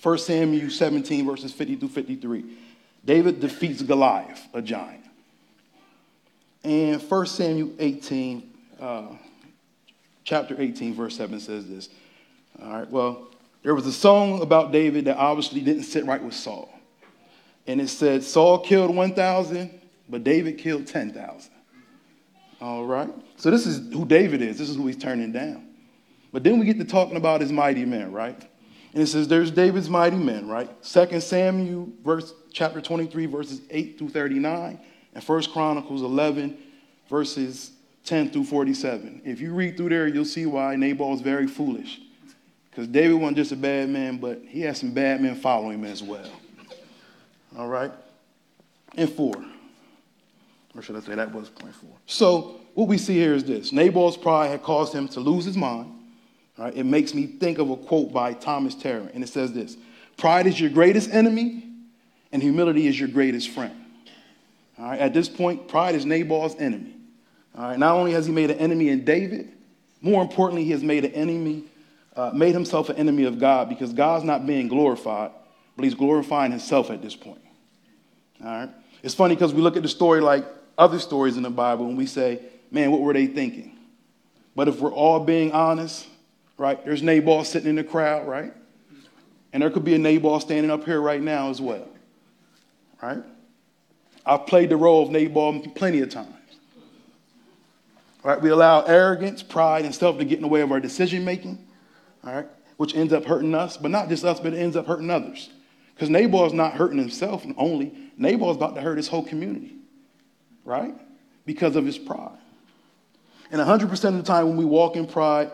1 0.03 0.19
Samuel 0.19 0.69
17, 0.69 1.25
verses 1.25 1.55
50 1.55 1.77
through 1.77 1.89
53. 1.89 2.45
David 3.03 3.41
defeats 3.41 3.81
Goliath, 3.81 4.47
a 4.53 4.61
giant. 4.61 5.07
And 6.65 7.01
1 7.01 7.27
Samuel 7.29 7.73
18, 7.79 8.51
uh, 8.79 9.07
chapter 10.29 10.55
18, 10.61 10.95
verse 10.95 11.17
7 11.17 11.41
says 11.41 11.67
this. 11.67 11.89
All 12.63 12.71
right, 12.71 12.91
well, 12.91 13.29
there 13.63 13.75
was 13.75 13.87
a 13.87 13.93
song 13.93 14.43
about 14.43 14.73
David 14.73 15.07
that 15.07 15.17
obviously 15.17 15.63
didn't 15.63 15.85
sit 15.85 16.05
right 16.05 16.23
with 16.23 16.35
Saul. 16.35 16.69
And 17.67 17.81
it 17.81 17.89
said, 17.89 18.23
Saul 18.23 18.59
killed 18.59 18.95
1,000, 18.95 19.81
but 20.09 20.25
David 20.25 20.59
killed 20.59 20.87
10,000. 20.87 21.51
All 22.61 22.85
right? 22.85 23.09
So 23.37 23.51
this 23.51 23.67
is 23.67 23.91
who 23.93 24.05
David 24.05 24.43
is. 24.43 24.59
This 24.59 24.69
is 24.69 24.77
who 24.77 24.87
he's 24.87 24.99
turning 24.99 25.33
down. 25.33 25.67
But 26.31 26.45
then 26.45 26.59
we 26.59 26.67
get 26.67 26.79
to 26.79 26.85
talking 26.85 27.17
about 27.17 27.41
his 27.41 27.51
mighty 27.51 27.87
men, 27.87 28.13
right? 28.13 28.39
And 28.93 29.03
it 29.03 29.07
says 29.07 29.29
there's 29.29 29.51
David's 29.51 29.89
mighty 29.89 30.17
men, 30.17 30.47
right? 30.47 30.69
Second 30.85 31.23
Samuel, 31.23 31.89
verse 32.05 32.35
chapter 32.53 32.83
23, 32.83 33.27
verses 33.27 33.63
8 33.71 33.99
through 33.99 34.11
39, 34.11 34.79
and 35.15 35.25
First 35.25 35.53
Chronicles 35.53 36.03
11, 36.03 36.59
verses 37.09 37.71
10 38.09 38.31
through 38.31 38.45
47. 38.45 39.23
If 39.25 39.41
you 39.41 39.53
read 39.53 39.77
through 39.77 39.91
there, 39.91 40.09
you'll 40.09 40.25
see 40.25 40.47
why 40.47 40.77
Nabal 40.77 41.15
is 41.15 41.21
very 41.21 41.47
foolish. 41.47 42.01
Because 42.71 42.89
David 42.89 43.15
wasn't 43.15 43.37
just 43.37 43.53
a 43.53 43.57
bad 43.57 43.91
man, 43.91 44.17
but 44.17 44.41
he 44.47 44.63
had 44.63 44.77
some 44.77 44.93
bad 44.93 45.21
men 45.21 45.35
following 45.35 45.81
him 45.81 45.85
as 45.85 46.03
well. 46.03 46.31
All 47.57 47.69
right? 47.69 47.93
And 48.97 49.11
four. 49.11 49.35
Or 50.75 50.81
should 50.81 50.97
I 50.97 51.01
say 51.01 51.17
that 51.17 51.33
was 51.33 51.51
point 51.51 51.75
four? 51.75 51.91
So 52.07 52.61
what 52.75 52.89
we 52.89 52.97
see 52.97 53.15
here 53.15 53.35
is 53.35 53.45
this 53.45 53.73
Nabal's 53.73 54.17
pride 54.17 54.49
had 54.49 54.63
caused 54.63 54.95
him 54.95 55.09
to 55.09 55.21
lose 55.21 55.45
his 55.45 55.57
mind. 55.57 55.93
Right? 56.57 56.75
It 56.75 56.85
makes 56.85 57.13
me 57.13 57.27
think 57.27 57.59
of 57.59 57.69
a 57.69 57.77
quote 57.77 58.13
by 58.13 58.33
Thomas 58.33 58.75
Tarrant, 58.75 59.13
and 59.13 59.23
it 59.23 59.29
says 59.29 59.53
this 59.53 59.77
Pride 60.17 60.47
is 60.47 60.59
your 60.59 60.71
greatest 60.71 61.11
enemy, 61.11 61.63
and 62.33 62.43
humility 62.43 62.87
is 62.87 62.99
your 62.99 63.09
greatest 63.09 63.51
friend. 63.51 63.75
All 64.79 64.87
right? 64.87 64.99
At 64.99 65.13
this 65.13 65.29
point, 65.29 65.69
pride 65.69 65.95
is 65.95 66.07
Nabal's 66.07 66.57
enemy. 66.59 66.95
All 67.59 67.65
right? 67.65 67.79
Not 67.79 67.97
only 67.97 68.13
has 68.13 68.27
he 68.27 68.33
made 68.33 68.51
an 68.51 68.59
enemy 68.59 68.89
in 68.89 69.05
David, 69.05 69.53
more 70.01 70.23
importantly, 70.23 70.65
he 70.65 70.71
has 70.71 70.83
made 70.83 71.05
an 71.05 71.13
enemy, 71.13 71.65
uh, 72.15 72.31
made 72.33 72.55
himself 72.55 72.89
an 72.89 72.97
enemy 72.97 73.25
of 73.25 73.41
God 73.41 73.69
because 73.69 73.93
God's 73.93 74.25
not 74.25 74.47
being 74.47 74.69
glorified, 74.69 75.33
but 75.75 75.85
he's 75.85 75.95
glorifying 75.95 76.53
himself 76.53 76.91
at 76.91 77.03
this 77.03 77.17
point. 77.17 77.41
All 78.43 78.47
right? 78.47 78.71
It's 79.03 79.15
funny 79.15 79.35
because 79.35 79.53
we 79.53 79.61
look 79.61 79.77
at 79.77 79.83
the 79.83 79.89
story 79.89 80.21
like 80.21 80.47
other 80.77 81.01
stories 81.01 81.37
in 81.37 81.43
the 81.43 81.51
Bible 81.51 81.87
and 81.87 81.99
we 81.99 82.07
say, 82.07 82.41
man, 82.71 82.93
what 82.93 83.01
were 83.01 83.13
they 83.13 83.27
thinking? 83.27 83.77
But 84.55 84.69
if 84.69 84.81
we're 84.81 84.93
all 84.93 85.21
being 85.21 85.51
honest, 85.51 86.07
right, 86.59 86.83
there's 86.85 87.03
Nabal 87.03 87.45
sitting 87.45 87.71
in 87.71 87.77
the 87.77 87.85
crowd, 87.85 88.29
right? 88.29 88.53
And 89.53 89.63
there 89.63 89.71
could 89.71 89.85
be 89.85 89.95
a 89.95 89.99
Nabal 89.99 90.39
standing 90.39 90.71
up 90.71 90.85
here 90.85 91.01
right 91.01 91.23
now 91.23 91.51
as 91.51 91.61
well, 91.61 91.89
right? 93.03 93.19
I've 94.25 94.47
played 94.47 94.69
the 94.69 94.77
role 94.77 95.05
of 95.05 95.11
Nabal 95.11 95.61
plenty 95.75 96.01
of 96.01 96.11
times. 96.11 96.38
Right? 98.23 98.41
We 98.41 98.51
allow 98.51 98.83
arrogance, 98.83 99.43
pride, 99.43 99.85
and 99.85 99.95
stuff 99.95 100.19
to 100.19 100.25
get 100.25 100.37
in 100.37 100.43
the 100.43 100.49
way 100.49 100.61
of 100.61 100.73
our 100.73 100.81
decision 100.81 101.25
making, 101.25 101.65
all 102.25 102.35
right, 102.35 102.47
which 102.77 102.95
ends 102.95 103.13
up 103.13 103.25
hurting 103.25 103.55
us, 103.55 103.77
but 103.77 103.91
not 103.91 104.09
just 104.09 104.25
us, 104.25 104.41
but 104.41 104.53
it 104.53 104.59
ends 104.59 104.77
up 104.77 104.87
hurting 104.87 105.11
others. 105.11 105.51
Because 105.95 106.11
Nabal 106.11 106.47
is 106.47 106.53
not 106.53 106.75
hurting 106.75 106.99
himself 106.99 107.45
only, 107.57 107.93
Nabal 108.17 108.51
is 108.51 108.57
about 108.57 108.75
to 108.75 108.81
hurt 108.81 108.97
his 108.97 109.09
whole 109.09 109.25
community 109.25 109.79
right? 110.69 110.95
Because 111.47 111.75
of 111.75 111.87
his 111.87 111.99
pride. 111.99 112.39
And 113.51 113.61
100% 113.61 114.05
of 114.05 114.17
the 114.19 114.23
time 114.23 114.49
when 114.49 114.57
we 114.59 114.67
walk 114.67 114.97
in 114.97 115.07
pride, 115.07 115.51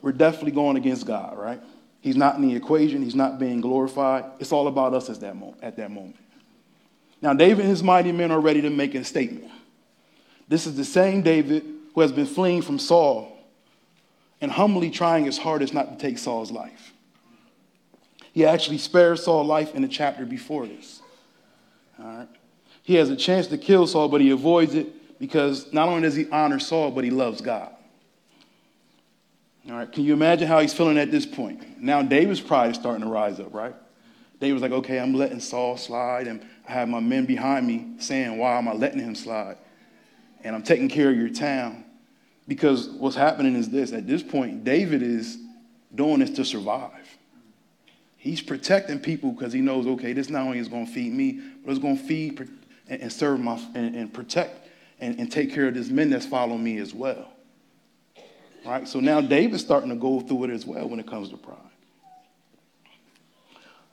we're 0.00 0.12
definitely 0.12 0.52
going 0.52 0.78
against 0.78 1.06
God, 1.06 1.38
right? 1.38 1.60
He's 2.00 2.16
not 2.16 2.36
in 2.36 2.48
the 2.48 2.56
equation, 2.56 3.02
he's 3.02 3.14
not 3.14 3.38
being 3.38 3.60
glorified. 3.60 4.24
It's 4.40 4.50
all 4.50 4.66
about 4.66 4.94
us 4.94 5.10
at 5.10 5.20
that 5.20 5.36
moment. 5.36 5.62
At 5.62 5.76
that 5.76 5.90
moment. 5.90 6.16
Now, 7.20 7.34
David 7.34 7.60
and 7.60 7.68
his 7.68 7.82
mighty 7.82 8.10
men 8.10 8.32
are 8.32 8.40
ready 8.40 8.62
to 8.62 8.70
make 8.70 8.94
a 8.94 9.04
statement. 9.04 9.48
This 10.48 10.66
is 10.66 10.74
the 10.74 10.84
same 10.84 11.22
David 11.22 11.64
who 11.94 12.00
has 12.00 12.12
been 12.12 12.26
fleeing 12.26 12.62
from 12.62 12.78
Saul 12.78 13.36
and 14.40 14.50
humbly 14.50 14.90
trying 14.90 15.24
his 15.24 15.38
hardest 15.38 15.74
not 15.74 15.98
to 15.98 16.04
take 16.04 16.18
Saul's 16.18 16.50
life. 16.50 16.92
He 18.32 18.44
actually 18.46 18.78
spared 18.78 19.18
Saul's 19.18 19.46
life 19.46 19.74
in 19.74 19.82
the 19.82 19.88
chapter 19.88 20.24
before 20.24 20.66
this. 20.66 21.02
All 21.98 22.04
right. 22.04 22.28
He 22.82 22.94
has 22.96 23.10
a 23.10 23.16
chance 23.16 23.46
to 23.48 23.58
kill 23.58 23.86
Saul, 23.86 24.08
but 24.08 24.20
he 24.20 24.30
avoids 24.30 24.74
it 24.74 25.18
because 25.20 25.72
not 25.72 25.88
only 25.88 26.02
does 26.02 26.16
he 26.16 26.28
honor 26.30 26.58
Saul, 26.58 26.90
but 26.90 27.04
he 27.04 27.10
loves 27.10 27.40
God. 27.40 27.70
All 29.70 29.76
right, 29.76 29.90
can 29.90 30.02
you 30.02 30.12
imagine 30.12 30.48
how 30.48 30.58
he's 30.58 30.74
feeling 30.74 30.98
at 30.98 31.12
this 31.12 31.24
point? 31.24 31.80
Now 31.80 32.02
David's 32.02 32.40
pride 32.40 32.72
is 32.72 32.76
starting 32.76 33.02
to 33.02 33.08
rise 33.08 33.38
up, 33.38 33.54
right? 33.54 33.76
David's 34.40 34.60
like, 34.60 34.72
okay, 34.72 34.98
I'm 34.98 35.14
letting 35.14 35.38
Saul 35.38 35.76
slide, 35.76 36.26
and 36.26 36.44
I 36.68 36.72
have 36.72 36.88
my 36.88 36.98
men 36.98 37.26
behind 37.26 37.64
me 37.64 37.92
saying, 37.98 38.36
why 38.38 38.58
am 38.58 38.66
I 38.66 38.72
letting 38.72 38.98
him 38.98 39.14
slide? 39.14 39.56
And 40.42 40.56
I'm 40.56 40.64
taking 40.64 40.88
care 40.88 41.10
of 41.10 41.16
your 41.16 41.28
town. 41.28 41.81
Because 42.52 42.90
what's 42.90 43.16
happening 43.16 43.56
is 43.56 43.70
this 43.70 43.94
at 43.94 44.06
this 44.06 44.22
point, 44.22 44.62
David 44.62 45.02
is 45.02 45.38
doing 45.94 46.18
this 46.18 46.28
to 46.32 46.44
survive. 46.44 47.16
He's 48.18 48.42
protecting 48.42 49.00
people 49.00 49.32
because 49.32 49.54
he 49.54 49.62
knows, 49.62 49.86
okay, 49.86 50.12
this 50.12 50.28
not 50.28 50.42
only 50.42 50.58
is 50.58 50.68
going 50.68 50.84
to 50.84 50.92
feed 50.92 51.14
me, 51.14 51.40
but 51.64 51.70
it's 51.70 51.80
going 51.80 51.96
to 51.96 52.04
feed 52.04 52.46
and, 52.88 53.10
serve 53.10 53.40
my 53.40 53.58
and, 53.74 53.96
and 53.96 54.12
protect 54.12 54.68
and, 55.00 55.18
and, 55.18 55.32
take 55.32 55.54
care 55.54 55.66
of 55.66 55.72
this 55.72 55.88
men 55.88 56.10
that's 56.10 56.26
following 56.26 56.62
me 56.62 56.76
as 56.76 56.92
well. 56.92 57.32
Right? 58.66 58.86
So 58.86 59.00
now 59.00 59.22
David's 59.22 59.62
starting 59.62 59.88
to 59.88 59.96
go 59.96 60.20
through 60.20 60.44
it 60.44 60.50
as 60.50 60.66
well 60.66 60.86
when 60.86 61.00
it 61.00 61.06
comes 61.06 61.30
to 61.30 61.38
pride. 61.38 61.56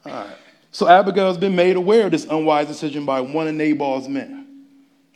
All 0.06 0.12
right. 0.12 0.36
So 0.72 0.86
Abigail 0.90 1.30
has 1.30 1.38
been 1.38 1.56
made 1.56 1.78
aware 1.78 2.08
of 2.08 2.12
this 2.12 2.26
unwise 2.26 2.68
decision 2.68 3.06
by 3.06 3.22
one 3.22 3.48
of 3.48 3.56
Nabal's 3.56 4.10
men. 4.10 4.66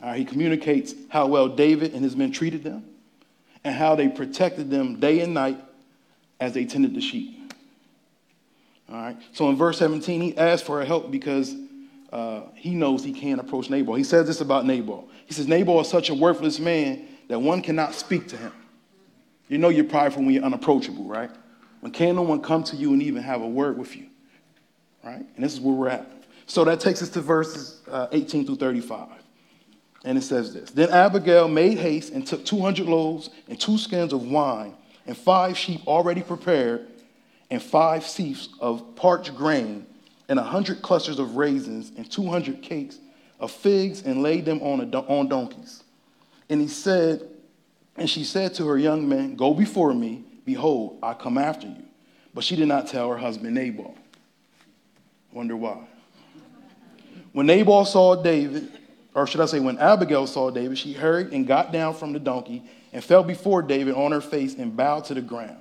All 0.02 0.08
right, 0.08 0.18
he 0.18 0.24
communicates 0.24 0.94
how 1.10 1.28
well 1.28 1.50
David 1.50 1.94
and 1.94 2.06
his 2.06 2.16
men 2.16 2.32
treated 2.32 2.64
them 2.64 2.86
and 3.64 3.76
how 3.76 3.96
they 3.96 4.08
protected 4.08 4.70
them 4.70 5.00
day 5.00 5.22
and 5.22 5.34
night 5.34 5.60
as 6.40 6.54
they 6.54 6.66
tended 6.66 6.94
the 6.94 7.02
sheep. 7.02 7.54
All 8.90 8.96
right. 8.96 9.18
So 9.32 9.50
in 9.50 9.56
verse 9.56 9.78
17, 9.80 10.22
he 10.22 10.38
asks 10.38 10.66
for 10.66 10.84
help 10.84 11.10
because 11.10 11.56
uh, 12.12 12.42
he 12.56 12.76
knows 12.76 13.04
he 13.04 13.14
can't 13.14 13.40
approach 13.40 13.70
Nabal. 13.70 13.96
He 13.96 14.04
says 14.04 14.28
this 14.28 14.42
about 14.42 14.66
Nabal. 14.66 15.08
He 15.26 15.34
says, 15.34 15.48
Nabal 15.48 15.80
is 15.82 15.88
such 15.88 16.10
a 16.10 16.14
worthless 16.14 16.60
man 16.60 17.08
that 17.30 17.40
one 17.40 17.62
cannot 17.62 17.94
speak 17.94 18.28
to 18.30 18.38
him. 18.38 18.52
You 19.48 19.58
know 19.58 19.70
you're 19.70 19.86
prideful 19.86 20.24
when 20.24 20.34
you're 20.34 20.44
unapproachable, 20.44 21.06
right? 21.06 21.32
When 21.80 21.92
can 21.92 22.16
no 22.16 22.22
one 22.22 22.42
come 22.42 22.64
to 22.66 22.76
you 22.76 22.94
and 22.94 23.02
even 23.02 23.24
have 23.24 23.42
a 23.42 23.48
word 23.48 23.78
with 23.78 23.96
you? 23.96 24.08
right? 25.04 25.26
And 25.36 25.44
this 25.44 25.54
is 25.54 25.60
where 25.60 25.74
we're 25.76 25.90
at. 25.90 26.10
So 26.46 26.64
that 26.66 26.80
takes 26.80 27.02
us 27.02 27.10
to 27.10 27.22
verses 27.22 27.82
uh, 27.90 28.08
18 28.12 28.46
through 28.46 28.56
35. 28.56 29.08
And 30.04 30.18
it 30.18 30.22
says 30.22 30.54
this 30.54 30.72
Then 30.72 30.90
Abigail 30.90 31.48
made 31.48 31.78
haste 31.78 32.12
and 32.12 32.26
took 32.26 32.46
200 32.46 32.86
loaves 32.86 33.30
and 33.48 33.60
two 33.60 33.78
skins 33.78 34.14
of 34.14 34.24
wine 34.24 34.76
and 35.06 35.18
five 35.18 35.58
sheep 35.58 35.82
already 35.88 36.22
prepared 36.22 36.88
and 37.50 37.62
five 37.62 38.04
seahs 38.04 38.48
of 38.60 38.96
parched 38.96 39.36
grain 39.36 39.86
and 40.30 40.40
a 40.40 40.44
hundred 40.44 40.82
clusters 40.82 41.20
of 41.20 41.36
raisins 41.36 41.92
and 41.98 42.10
200 42.10 42.62
cakes 42.62 43.00
of 43.40 43.52
figs 43.52 44.02
and 44.02 44.24
laid 44.24 44.46
them 44.46 44.62
on, 44.62 44.82
a, 44.82 44.98
on 45.00 45.28
donkeys. 45.28 45.84
And 46.50 46.62
he 46.62 46.68
said, 46.68 47.28
and 47.96 48.10
she 48.10 48.24
said 48.24 48.54
to 48.56 48.68
her 48.68 48.78
young 48.78 49.08
men, 49.08 49.36
Go 49.36 49.54
before 49.54 49.94
me, 49.94 50.24
behold, 50.46 50.98
I 51.04 51.14
come 51.14 51.38
after 51.38 51.68
you. 51.68 51.84
But 52.34 52.44
she 52.44 52.56
did 52.56 52.68
not 52.68 52.88
tell 52.88 53.10
her 53.10 53.18
husband 53.18 53.54
Nabal. 53.54 53.96
Wonder 55.32 55.56
why. 55.56 55.86
When 57.32 57.46
Nabal 57.46 57.86
saw 57.86 58.16
David, 58.16 58.72
or 59.16 59.28
should 59.28 59.42
I 59.42 59.46
say, 59.46 59.60
when 59.60 59.78
Abigail 59.78 60.26
saw 60.26 60.50
David, 60.50 60.78
she 60.78 60.94
hurried 60.94 61.34
and 61.34 61.46
got 61.46 61.72
down 61.72 61.94
from 61.94 62.14
the 62.14 62.20
donkey 62.20 62.64
and 62.92 63.04
fell 63.04 63.24
before 63.24 63.62
David 63.62 63.94
on 63.94 64.12
her 64.12 64.22
face 64.22 64.56
and 64.56 64.76
bowed 64.76 65.06
to 65.06 65.14
the 65.14 65.22
ground. 65.22 65.58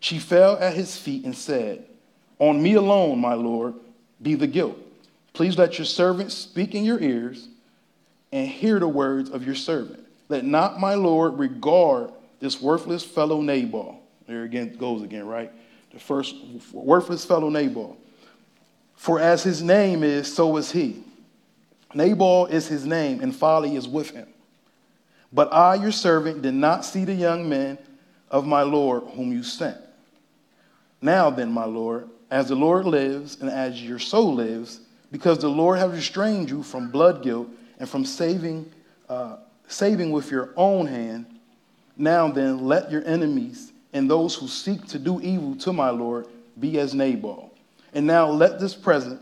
She 0.00 0.18
fell 0.18 0.56
at 0.56 0.74
his 0.74 0.96
feet 0.96 1.24
and 1.24 1.36
said, 1.36 1.84
On 2.38 2.60
me 2.60 2.74
alone, 2.74 3.20
my 3.20 3.34
Lord, 3.34 3.74
be 4.20 4.34
the 4.34 4.48
guilt. 4.48 4.76
Please 5.32 5.56
let 5.56 5.78
your 5.78 5.84
servant 5.84 6.32
speak 6.32 6.74
in 6.74 6.84
your 6.84 7.00
ears 7.00 7.48
and 8.32 8.48
hear 8.48 8.80
the 8.80 8.88
words 8.88 9.30
of 9.30 9.46
your 9.46 9.54
servant. 9.54 10.04
Let 10.28 10.44
not 10.44 10.80
my 10.80 10.94
Lord 10.94 11.38
regard 11.38 12.10
this 12.40 12.60
worthless 12.60 13.04
fellow 13.04 13.40
Nabal. 13.40 14.00
There 14.26 14.42
again 14.42 14.76
goes 14.76 15.02
again, 15.02 15.26
right? 15.26 15.52
The 15.92 16.00
first 16.00 16.34
worthless 16.72 17.24
fellow 17.24 17.48
Nabal. 17.48 17.96
For 18.96 19.20
as 19.20 19.42
his 19.42 19.62
name 19.62 20.02
is, 20.02 20.32
so 20.32 20.56
is 20.56 20.72
he. 20.72 21.02
Nabal 21.94 22.46
is 22.46 22.68
his 22.68 22.86
name, 22.86 23.20
and 23.20 23.34
folly 23.34 23.76
is 23.76 23.88
with 23.88 24.10
him. 24.10 24.28
But 25.32 25.52
I, 25.52 25.76
your 25.76 25.92
servant, 25.92 26.42
did 26.42 26.54
not 26.54 26.84
see 26.84 27.04
the 27.04 27.14
young 27.14 27.48
men 27.48 27.78
of 28.30 28.46
my 28.46 28.62
Lord 28.62 29.04
whom 29.14 29.32
you 29.32 29.42
sent. 29.42 29.78
Now 31.00 31.30
then, 31.30 31.50
my 31.50 31.64
Lord, 31.64 32.08
as 32.30 32.48
the 32.48 32.54
Lord 32.54 32.86
lives, 32.86 33.40
and 33.40 33.50
as 33.50 33.82
your 33.82 33.98
soul 33.98 34.34
lives, 34.34 34.80
because 35.10 35.38
the 35.38 35.48
Lord 35.48 35.78
has 35.78 35.92
restrained 35.92 36.48
you 36.48 36.62
from 36.62 36.90
blood 36.90 37.22
guilt 37.22 37.48
and 37.78 37.88
from 37.88 38.04
saving, 38.04 38.70
uh, 39.08 39.36
saving 39.68 40.10
with 40.10 40.30
your 40.30 40.50
own 40.56 40.86
hand, 40.86 41.26
now 41.96 42.28
then, 42.28 42.66
let 42.66 42.90
your 42.90 43.04
enemies 43.04 43.72
and 43.92 44.10
those 44.10 44.34
who 44.34 44.48
seek 44.48 44.86
to 44.86 44.98
do 44.98 45.20
evil 45.20 45.56
to 45.56 45.72
my 45.72 45.90
Lord 45.90 46.26
be 46.58 46.78
as 46.78 46.94
Nabal 46.94 47.52
and 47.92 48.06
now 48.06 48.28
let 48.30 48.58
this 48.58 48.74
present 48.74 49.20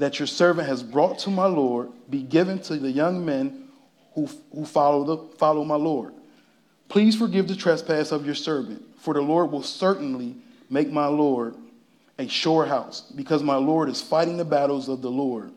that 0.00 0.18
your 0.18 0.26
servant 0.26 0.66
has 0.66 0.82
brought 0.82 1.18
to 1.18 1.30
my 1.30 1.44
Lord 1.44 1.90
be 2.08 2.22
given 2.22 2.58
to 2.60 2.76
the 2.76 2.90
young 2.90 3.22
men 3.22 3.68
who, 4.14 4.26
who 4.50 4.64
follow, 4.64 5.04
the, 5.04 5.36
follow 5.36 5.62
my 5.62 5.74
Lord. 5.74 6.14
Please 6.88 7.14
forgive 7.14 7.46
the 7.46 7.54
trespass 7.54 8.10
of 8.10 8.24
your 8.24 8.34
servant, 8.34 8.82
for 8.98 9.12
the 9.12 9.20
Lord 9.20 9.52
will 9.52 9.62
certainly 9.62 10.36
make 10.70 10.90
my 10.90 11.04
Lord 11.04 11.54
a 12.18 12.26
sure 12.26 12.64
house, 12.64 13.12
because 13.14 13.42
my 13.42 13.56
Lord 13.56 13.90
is 13.90 14.00
fighting 14.00 14.38
the 14.38 14.44
battles 14.44 14.88
of 14.88 15.02
the 15.02 15.10
Lord. 15.10 15.52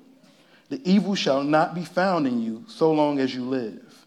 The 0.68 0.82
evil 0.84 1.16
shall 1.16 1.42
not 1.42 1.74
be 1.74 1.86
found 1.86 2.28
in 2.28 2.42
you 2.42 2.66
so 2.68 2.92
long 2.92 3.20
as 3.20 3.34
you 3.34 3.44
live. 3.44 4.06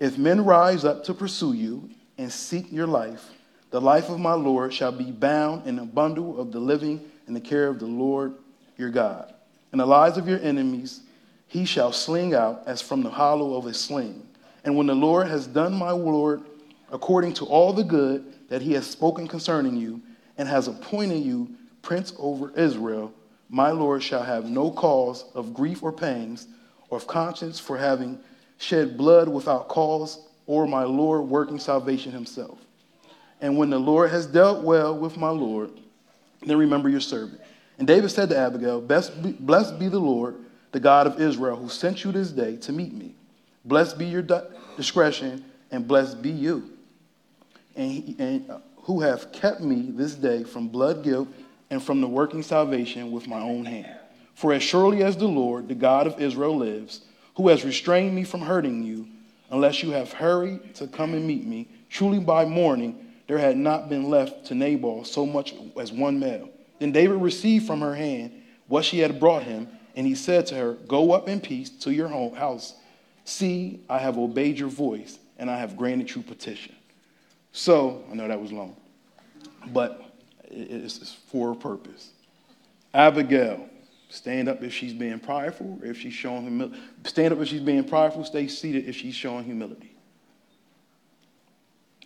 If 0.00 0.16
men 0.16 0.46
rise 0.46 0.86
up 0.86 1.04
to 1.04 1.14
pursue 1.14 1.52
you 1.52 1.90
and 2.16 2.32
seek 2.32 2.72
your 2.72 2.86
life, 2.86 3.28
the 3.70 3.82
life 3.82 4.08
of 4.08 4.18
my 4.18 4.34
Lord 4.34 4.72
shall 4.72 4.92
be 4.92 5.10
bound 5.10 5.66
in 5.66 5.78
a 5.78 5.84
bundle 5.84 6.40
of 6.40 6.52
the 6.52 6.60
living 6.60 7.02
in 7.28 7.34
the 7.34 7.40
care 7.40 7.68
of 7.68 7.78
the 7.78 7.86
Lord 7.86 8.34
your 8.78 8.88
God. 8.88 9.33
And 9.74 9.80
the 9.80 9.86
lives 9.86 10.18
of 10.18 10.28
your 10.28 10.38
enemies 10.38 11.00
he 11.48 11.64
shall 11.64 11.90
sling 11.90 12.32
out 12.32 12.62
as 12.64 12.80
from 12.80 13.02
the 13.02 13.10
hollow 13.10 13.56
of 13.56 13.66
a 13.66 13.74
sling. 13.74 14.24
And 14.62 14.76
when 14.76 14.86
the 14.86 14.94
Lord 14.94 15.26
has 15.26 15.48
done 15.48 15.74
my 15.74 15.90
Lord 15.90 16.42
according 16.92 17.32
to 17.34 17.44
all 17.46 17.72
the 17.72 17.82
good 17.82 18.48
that 18.48 18.62
he 18.62 18.72
has 18.74 18.86
spoken 18.86 19.26
concerning 19.26 19.76
you, 19.76 20.00
and 20.38 20.46
has 20.48 20.68
appointed 20.68 21.24
you 21.24 21.50
prince 21.82 22.14
over 22.20 22.52
Israel, 22.56 23.12
my 23.48 23.72
Lord 23.72 24.00
shall 24.00 24.22
have 24.22 24.48
no 24.48 24.70
cause 24.70 25.24
of 25.34 25.52
grief 25.52 25.82
or 25.82 25.90
pangs, 25.90 26.46
or 26.88 26.98
of 26.98 27.08
conscience 27.08 27.58
for 27.58 27.76
having 27.76 28.20
shed 28.58 28.96
blood 28.96 29.28
without 29.28 29.66
cause, 29.66 30.28
or 30.46 30.68
my 30.68 30.84
Lord 30.84 31.22
working 31.22 31.58
salvation 31.58 32.12
himself. 32.12 32.60
And 33.40 33.58
when 33.58 33.70
the 33.70 33.80
Lord 33.80 34.12
has 34.12 34.24
dealt 34.24 34.62
well 34.62 34.96
with 34.96 35.16
my 35.16 35.30
Lord, 35.30 35.70
then 36.42 36.58
remember 36.58 36.88
your 36.88 37.00
servant. 37.00 37.40
And 37.78 37.86
David 37.86 38.10
said 38.10 38.28
to 38.30 38.36
Abigail, 38.36 38.80
Blessed 38.80 39.78
be 39.78 39.88
the 39.88 39.98
Lord, 39.98 40.36
the 40.72 40.80
God 40.80 41.06
of 41.06 41.20
Israel, 41.20 41.56
who 41.56 41.68
sent 41.68 42.04
you 42.04 42.12
this 42.12 42.30
day 42.30 42.56
to 42.58 42.72
meet 42.72 42.92
me. 42.92 43.14
Blessed 43.64 43.98
be 43.98 44.06
your 44.06 44.26
discretion, 44.76 45.44
and 45.70 45.88
blessed 45.88 46.22
be 46.22 46.30
you, 46.30 46.70
and, 47.74 47.90
he, 47.90 48.16
and 48.18 48.50
uh, 48.50 48.58
who 48.82 49.00
have 49.00 49.32
kept 49.32 49.60
me 49.60 49.90
this 49.90 50.14
day 50.14 50.44
from 50.44 50.68
blood 50.68 51.02
guilt 51.02 51.28
and 51.70 51.82
from 51.82 52.00
the 52.00 52.06
working 52.06 52.42
salvation 52.42 53.10
with 53.10 53.26
my 53.26 53.40
own 53.40 53.64
hand. 53.64 53.98
For 54.34 54.52
as 54.52 54.62
surely 54.62 55.02
as 55.02 55.16
the 55.16 55.26
Lord, 55.26 55.68
the 55.68 55.74
God 55.74 56.06
of 56.06 56.20
Israel, 56.20 56.56
lives, 56.56 57.00
who 57.36 57.48
has 57.48 57.64
restrained 57.64 58.14
me 58.14 58.24
from 58.24 58.40
hurting 58.40 58.84
you, 58.84 59.08
unless 59.50 59.82
you 59.82 59.90
have 59.92 60.12
hurried 60.12 60.74
to 60.74 60.86
come 60.86 61.14
and 61.14 61.26
meet 61.26 61.46
me, 61.46 61.68
truly 61.88 62.18
by 62.18 62.44
morning 62.44 63.12
there 63.26 63.38
had 63.38 63.56
not 63.56 63.88
been 63.88 64.10
left 64.10 64.46
to 64.46 64.54
Nabal 64.54 65.04
so 65.04 65.24
much 65.24 65.54
as 65.80 65.90
one 65.90 66.18
male. 66.18 66.48
Then 66.78 66.92
David 66.92 67.20
received 67.20 67.66
from 67.66 67.80
her 67.80 67.94
hand 67.94 68.32
what 68.66 68.84
she 68.84 68.98
had 68.98 69.20
brought 69.20 69.42
him, 69.42 69.68
and 69.96 70.06
he 70.06 70.14
said 70.14 70.46
to 70.46 70.54
her, 70.56 70.72
Go 70.72 71.12
up 71.12 71.28
in 71.28 71.40
peace 71.40 71.70
to 71.70 71.92
your 71.92 72.08
home 72.08 72.34
house. 72.34 72.74
See, 73.24 73.80
I 73.88 73.98
have 73.98 74.18
obeyed 74.18 74.58
your 74.58 74.68
voice, 74.68 75.18
and 75.38 75.50
I 75.50 75.58
have 75.58 75.76
granted 75.76 76.14
you 76.14 76.22
petition. 76.22 76.74
So, 77.52 78.04
I 78.10 78.14
know 78.14 78.26
that 78.28 78.40
was 78.40 78.52
long, 78.52 78.76
but 79.68 80.02
it's 80.50 81.16
for 81.28 81.52
a 81.52 81.56
purpose. 81.56 82.10
Abigail, 82.92 83.68
stand 84.08 84.48
up 84.48 84.62
if 84.62 84.74
she's 84.74 84.92
being 84.92 85.18
prideful, 85.18 85.78
if 85.82 85.98
she's 85.98 86.12
showing 86.12 86.42
humility. 86.42 86.78
Stand 87.04 87.32
up 87.32 87.40
if 87.40 87.48
she's 87.48 87.60
being 87.60 87.84
prideful, 87.84 88.24
stay 88.24 88.48
seated 88.48 88.86
if 88.88 88.96
she's 88.96 89.14
showing 89.14 89.44
humility. 89.44 89.94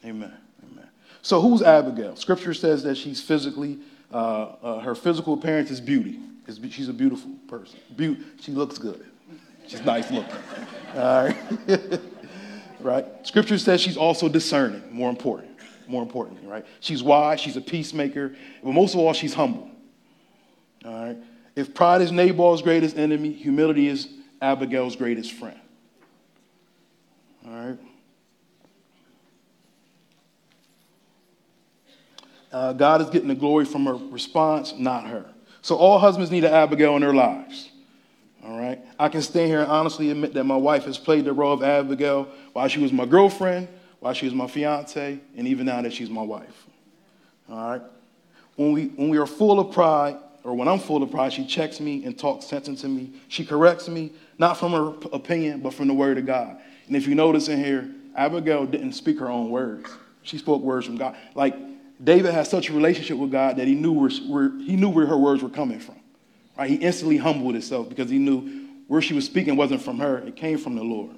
Amen, 0.05 0.33
Amen. 0.71 0.89
So, 1.23 1.41
who's 1.41 1.63
Abigail? 1.63 2.15
Scripture 2.17 2.55
says 2.55 2.83
that 2.85 2.97
she's 2.97 3.21
physically, 3.21 3.79
uh, 4.13 4.17
uh, 4.17 4.81
her 4.81 4.95
physical 4.95 5.35
appearance 5.35 5.71
is 5.71 5.81
beauty. 5.81 6.19
she's 6.71 6.89
a 6.89 6.93
beautiful 6.93 7.31
person. 7.47 7.79
Be- 7.97 8.19
she 8.41 8.53
looks 8.53 8.79
good. 8.79 9.05
She's 9.67 9.85
nice 9.85 10.11
looking. 10.11 10.35
All 10.95 11.27
right. 11.27 12.01
right? 12.81 13.07
Scripture 13.27 13.59
says 13.59 13.81
she's 13.81 13.97
also 13.97 14.29
discerning, 14.29 14.83
more 14.91 15.11
important. 15.11 15.51
More 15.87 16.03
importantly, 16.03 16.47
right? 16.47 16.67
She's 16.81 17.03
wise, 17.03 17.41
she's 17.41 17.57
a 17.57 17.61
peacemaker, 17.61 18.35
but 18.63 18.73
most 18.73 18.95
of 18.95 19.01
all, 19.01 19.13
she's 19.13 19.35
humble. 19.35 19.71
All 20.85 21.07
right? 21.07 21.17
If 21.57 21.75
pride 21.75 22.03
is 22.03 22.13
Nabal's 22.13 22.63
greatest 22.63 22.97
enemy, 22.97 23.33
humility 23.33 23.89
is 23.89 24.09
Abigail's 24.41 24.97
greatest 24.97 25.33
friend. 25.33 25.59
All 27.47 27.53
right? 27.53 27.79
Uh, 32.53 32.73
God 32.73 33.03
is 33.03 33.11
getting 33.11 33.29
the 33.29 33.35
glory 33.35 33.65
from 33.65 33.85
her 33.87 33.95
response, 33.95 34.75
not 34.77 35.07
her. 35.07 35.27
So 35.61 35.77
all 35.77 35.99
husbands 35.99 36.31
need 36.31 36.45
an 36.45 36.53
Abigail 36.55 36.95
in 36.97 37.03
their 37.03 37.15
lives. 37.15 37.71
All 38.45 38.59
right? 38.59 38.81
I 38.99 39.09
can 39.09 39.21
stand 39.21 39.49
here 39.49 39.61
and 39.61 39.71
honestly 39.71 40.11
admit 40.11 40.35
that 40.35 40.45
my 40.45 40.57
wife 40.57 40.85
has 40.85 40.97
played 40.97 41.25
the 41.25 41.33
role 41.33 41.53
of 41.53 41.63
Abigail 41.63 42.29
while 42.53 42.69
she 42.69 42.81
was 42.81 42.93
my 42.93 43.05
girlfriend, 43.05 43.69
while 44.01 44.15
she 44.15 44.25
was 44.25 44.35
my 44.35 44.47
fiance, 44.47 45.19
and 45.37 45.49
even 45.49 45.67
now 45.67 45.83
that 45.83 45.93
she's 45.93 46.09
my 46.09 46.23
wife. 46.23 46.67
All 47.51 47.71
right? 47.71 47.83
when 48.59 48.73
we, 48.73 48.87
when 48.87 49.09
we 49.09 49.19
are 49.19 49.27
full 49.27 49.61
of 49.61 49.73
pride, 49.73 50.17
or 50.43 50.53
when 50.53 50.67
I'm 50.67 50.81
full 50.81 51.01
of 51.01 51.13
pride, 51.13 51.33
she 51.33 51.47
checks 51.47 51.79
me 51.79 52.05
and 52.05 52.19
talks 52.19 52.45
sense 52.47 52.67
into 52.67 52.89
me. 52.89 53.13
She 53.29 53.45
corrects 53.45 53.89
me, 53.89 54.11
not 54.37 54.57
from 54.57 54.73
her 54.73 55.09
opinion, 55.13 55.61
but 55.61 55.75
from 55.75 55.87
the 55.87 55.95
word 55.95 56.19
of 56.19 56.27
God. 56.27 56.59
And 56.89 56.97
if 56.97 57.07
you 57.07 57.15
notice 57.15 57.47
in 57.47 57.63
here, 57.63 57.89
Abigail 58.17 58.67
didn't 58.67 58.95
speak 58.95 59.21
her 59.21 59.31
own 59.31 59.51
words. 59.51 59.89
She 60.23 60.39
spoke 60.39 60.61
words 60.61 60.87
from 60.87 60.97
God. 60.97 61.17
Like 61.37 61.55
David 62.03 62.33
had 62.33 62.47
such 62.47 62.69
a 62.69 62.73
relationship 62.73 63.17
with 63.17 63.33
God 63.33 63.57
that 63.57 63.67
he 63.67 63.75
knew 63.75 63.93
where, 63.93 64.11
where, 64.29 64.51
he 64.61 64.77
knew 64.77 64.89
where 64.89 65.07
her 65.07 65.17
words 65.17 65.43
were 65.43 65.49
coming 65.49 65.81
from. 65.81 65.97
Right? 66.57 66.71
He 66.71 66.77
instantly 66.77 67.17
humbled 67.17 67.55
himself 67.55 67.89
because 67.89 68.09
he 68.11 68.19
knew 68.19 68.67
where 68.87 69.03
she 69.03 69.15
was 69.15 69.25
speaking 69.27 69.57
wasn't 69.57 69.83
from 69.83 69.99
her, 69.99 70.19
it 70.19 70.37
came 70.37 70.59
from 70.59 70.75
the 70.75 70.83
Lord. 70.83 71.15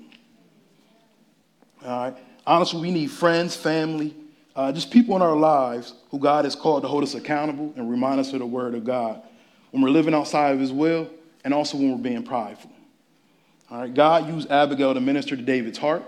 All 1.85 2.05
right. 2.05 2.17
Honestly, 2.47 2.81
we 2.81 2.91
need 2.91 3.11
friends, 3.11 3.55
family, 3.55 4.15
uh, 4.57 4.73
just 4.73 4.91
people 4.91 5.15
in 5.17 5.23
our 5.23 5.37
lives 5.37 5.95
who 6.11 6.19
God 6.19 6.45
has 6.45 6.57
called 6.57 6.83
to 6.83 6.89
hold 6.89 7.05
us 7.05 7.15
accountable 7.15 7.73
and 7.77 7.91
remind 7.91 8.19
us 8.19 8.33
of 8.33 8.41
the 8.41 8.47
word 8.47 8.75
of 8.75 8.85
God 8.85 9.23
when 9.71 9.83
we're 9.83 9.91
living 9.91 10.15
outside 10.15 10.53
of 10.53 10.61
his 10.61 10.73
will 10.73 11.09
and 11.45 11.55
also 11.55 11.77
when 11.79 11.93
we're 11.93 11.99
being 11.99 12.23
prideful. 12.23 12.71
All 13.71 13.83
right. 13.83 13.95
God 13.95 14.29
used 14.29 14.51
Abigail 14.51 14.95
to 14.95 15.01
minister 15.01 15.37
to 15.37 15.43
David's 15.43 15.79
heart. 15.79 16.03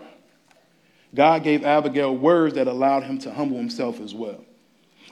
God 1.14 1.44
gave 1.44 1.64
Abigail 1.64 2.16
words 2.16 2.54
that 2.54 2.66
allowed 2.66 3.04
him 3.04 3.18
to 3.20 3.32
humble 3.32 3.58
himself 3.58 4.00
as 4.00 4.14
well. 4.14 4.44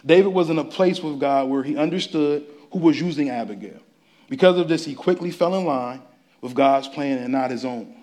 David 0.04 0.32
was 0.32 0.50
in 0.50 0.58
a 0.58 0.64
place 0.64 1.00
with 1.02 1.20
God 1.20 1.48
where 1.48 1.62
he 1.62 1.76
understood 1.76 2.46
who 2.72 2.78
was 2.78 3.00
using 3.00 3.30
Abigail. 3.30 3.80
Because 4.28 4.58
of 4.58 4.68
this, 4.68 4.84
he 4.84 4.94
quickly 4.94 5.30
fell 5.30 5.54
in 5.56 5.64
line 5.64 6.02
with 6.40 6.54
God's 6.54 6.88
plan 6.88 7.18
and 7.18 7.32
not 7.32 7.50
his 7.50 7.64
own. 7.64 7.94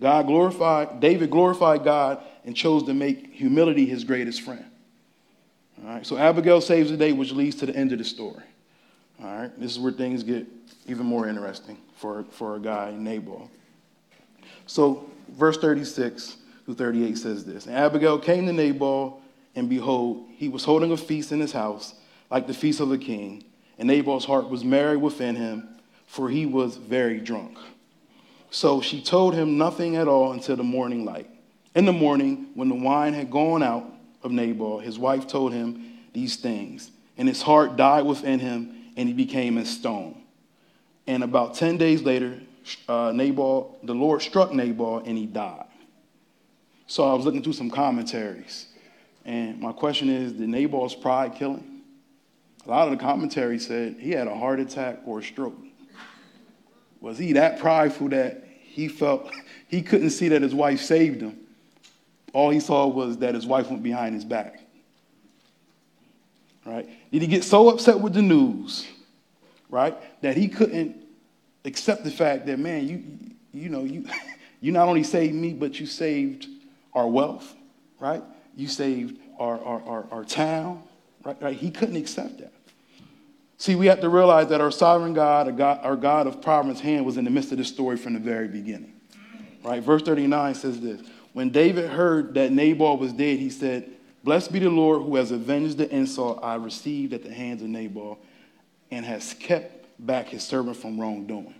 God 0.00 0.26
glorified, 0.26 1.00
David 1.00 1.30
glorified 1.30 1.84
God 1.84 2.20
and 2.44 2.56
chose 2.56 2.82
to 2.84 2.94
make 2.94 3.32
humility 3.32 3.86
his 3.86 4.02
greatest 4.02 4.42
friend. 4.42 4.64
All 5.82 5.94
right, 5.94 6.06
so 6.06 6.16
Abigail 6.16 6.60
saves 6.60 6.90
the 6.90 6.96
day, 6.96 7.12
which 7.12 7.32
leads 7.32 7.56
to 7.56 7.66
the 7.66 7.74
end 7.74 7.92
of 7.92 7.98
the 7.98 8.04
story. 8.04 8.42
All 9.22 9.36
right, 9.36 9.60
this 9.60 9.72
is 9.72 9.78
where 9.78 9.92
things 9.92 10.24
get 10.24 10.46
even 10.86 11.06
more 11.06 11.28
interesting 11.28 11.78
for, 11.96 12.24
for 12.30 12.56
a 12.56 12.60
guy, 12.60 12.92
Nabal. 12.96 13.48
So, 14.66 15.08
verse 15.30 15.56
36 15.58 16.36
through 16.64 16.74
38 16.74 17.18
says 17.18 17.44
this 17.44 17.66
And 17.66 17.76
Abigail 17.76 18.18
came 18.18 18.46
to 18.46 18.52
Nabal, 18.52 19.21
and 19.54 19.68
behold, 19.68 20.26
he 20.36 20.48
was 20.48 20.64
holding 20.64 20.92
a 20.92 20.96
feast 20.96 21.32
in 21.32 21.40
his 21.40 21.52
house, 21.52 21.94
like 22.30 22.46
the 22.46 22.54
feast 22.54 22.80
of 22.80 22.90
a 22.90 22.98
king. 22.98 23.44
And 23.78 23.88
Nabal's 23.88 24.24
heart 24.24 24.48
was 24.48 24.64
merry 24.64 24.96
within 24.96 25.36
him, 25.36 25.68
for 26.06 26.28
he 26.28 26.46
was 26.46 26.76
very 26.76 27.20
drunk. 27.20 27.58
So 28.50 28.80
she 28.80 29.02
told 29.02 29.34
him 29.34 29.56
nothing 29.56 29.96
at 29.96 30.08
all 30.08 30.32
until 30.32 30.56
the 30.56 30.62
morning 30.62 31.04
light. 31.04 31.28
In 31.74 31.86
the 31.86 31.92
morning, 31.92 32.48
when 32.54 32.68
the 32.68 32.74
wine 32.74 33.14
had 33.14 33.30
gone 33.30 33.62
out 33.62 33.84
of 34.22 34.30
Nabal, 34.30 34.78
his 34.78 34.98
wife 34.98 35.26
told 35.26 35.52
him 35.52 35.98
these 36.12 36.36
things, 36.36 36.90
and 37.16 37.26
his 37.26 37.40
heart 37.40 37.76
died 37.76 38.04
within 38.04 38.38
him, 38.38 38.74
and 38.96 39.08
he 39.08 39.14
became 39.14 39.56
as 39.56 39.70
stone. 39.70 40.20
And 41.06 41.24
about 41.24 41.54
10 41.54 41.78
days 41.78 42.02
later, 42.02 42.40
uh, 42.88 43.12
Nabal, 43.14 43.78
the 43.82 43.94
Lord 43.94 44.22
struck 44.22 44.52
Nabal, 44.52 44.98
and 44.98 45.16
he 45.16 45.26
died. 45.26 45.64
So 46.86 47.10
I 47.10 47.14
was 47.14 47.24
looking 47.24 47.42
through 47.42 47.54
some 47.54 47.70
commentaries, 47.70 48.66
and 49.24 49.60
my 49.60 49.72
question 49.72 50.08
is 50.08 50.32
Did 50.32 50.48
Nabal's 50.48 50.94
pride 50.94 51.34
kill 51.34 51.54
him? 51.54 51.82
A 52.66 52.70
lot 52.70 52.86
of 52.86 52.96
the 52.96 53.02
commentary 53.02 53.58
said 53.58 53.96
he 53.98 54.10
had 54.10 54.28
a 54.28 54.34
heart 54.34 54.60
attack 54.60 55.00
or 55.04 55.18
a 55.18 55.22
stroke. 55.22 55.58
Was 57.00 57.18
he 57.18 57.32
that 57.32 57.58
prideful 57.58 58.10
that 58.10 58.44
he 58.60 58.88
felt 58.88 59.30
he 59.68 59.82
couldn't 59.82 60.10
see 60.10 60.28
that 60.28 60.42
his 60.42 60.54
wife 60.54 60.80
saved 60.80 61.20
him? 61.20 61.38
All 62.32 62.50
he 62.50 62.60
saw 62.60 62.86
was 62.86 63.18
that 63.18 63.34
his 63.34 63.46
wife 63.46 63.68
went 63.68 63.82
behind 63.82 64.14
his 64.14 64.24
back. 64.24 64.60
Right? 66.64 66.88
Did 67.10 67.22
he 67.22 67.28
get 67.28 67.42
so 67.42 67.68
upset 67.70 67.98
with 67.98 68.14
the 68.14 68.22
news, 68.22 68.86
right, 69.68 69.96
that 70.22 70.36
he 70.36 70.46
couldn't 70.48 70.96
accept 71.64 72.04
the 72.04 72.10
fact 72.10 72.46
that, 72.46 72.58
man, 72.58 72.88
you, 72.88 73.02
you 73.52 73.68
know, 73.68 73.82
you, 73.82 74.06
you 74.60 74.70
not 74.70 74.86
only 74.86 75.02
saved 75.02 75.34
me, 75.34 75.52
but 75.52 75.80
you 75.80 75.86
saved 75.86 76.46
our 76.94 77.08
wealth, 77.08 77.52
right? 77.98 78.22
You 78.56 78.68
saved 78.68 79.18
our, 79.38 79.58
our, 79.62 79.82
our, 79.82 80.06
our 80.10 80.24
town, 80.24 80.82
right? 81.24 81.40
right? 81.40 81.56
He 81.56 81.70
couldn't 81.70 81.96
accept 81.96 82.38
that. 82.38 82.52
See, 83.58 83.76
we 83.76 83.86
have 83.86 84.00
to 84.00 84.08
realize 84.08 84.48
that 84.48 84.60
our 84.60 84.72
sovereign 84.72 85.14
God, 85.14 85.60
our 85.60 85.96
God 85.96 86.26
of 86.26 86.42
providence 86.42 86.80
hand, 86.80 87.06
was 87.06 87.16
in 87.16 87.24
the 87.24 87.30
midst 87.30 87.52
of 87.52 87.58
this 87.58 87.68
story 87.68 87.96
from 87.96 88.14
the 88.14 88.18
very 88.18 88.48
beginning. 88.48 88.92
Right? 89.62 89.82
Verse 89.82 90.02
39 90.02 90.54
says 90.56 90.80
this 90.80 91.00
When 91.32 91.50
David 91.50 91.88
heard 91.88 92.34
that 92.34 92.50
Nabal 92.50 92.96
was 92.96 93.12
dead, 93.12 93.38
he 93.38 93.50
said, 93.50 93.88
Blessed 94.24 94.52
be 94.52 94.58
the 94.58 94.68
Lord 94.70 95.02
who 95.02 95.16
has 95.16 95.30
avenged 95.30 95.78
the 95.78 95.88
insult 95.94 96.40
I 96.42 96.56
received 96.56 97.12
at 97.12 97.22
the 97.22 97.32
hands 97.32 97.62
of 97.62 97.68
Nabal 97.68 98.18
and 98.90 99.04
has 99.06 99.34
kept 99.34 99.86
back 100.04 100.28
his 100.28 100.42
servant 100.42 100.76
from 100.76 101.00
wrongdoing. 101.00 101.54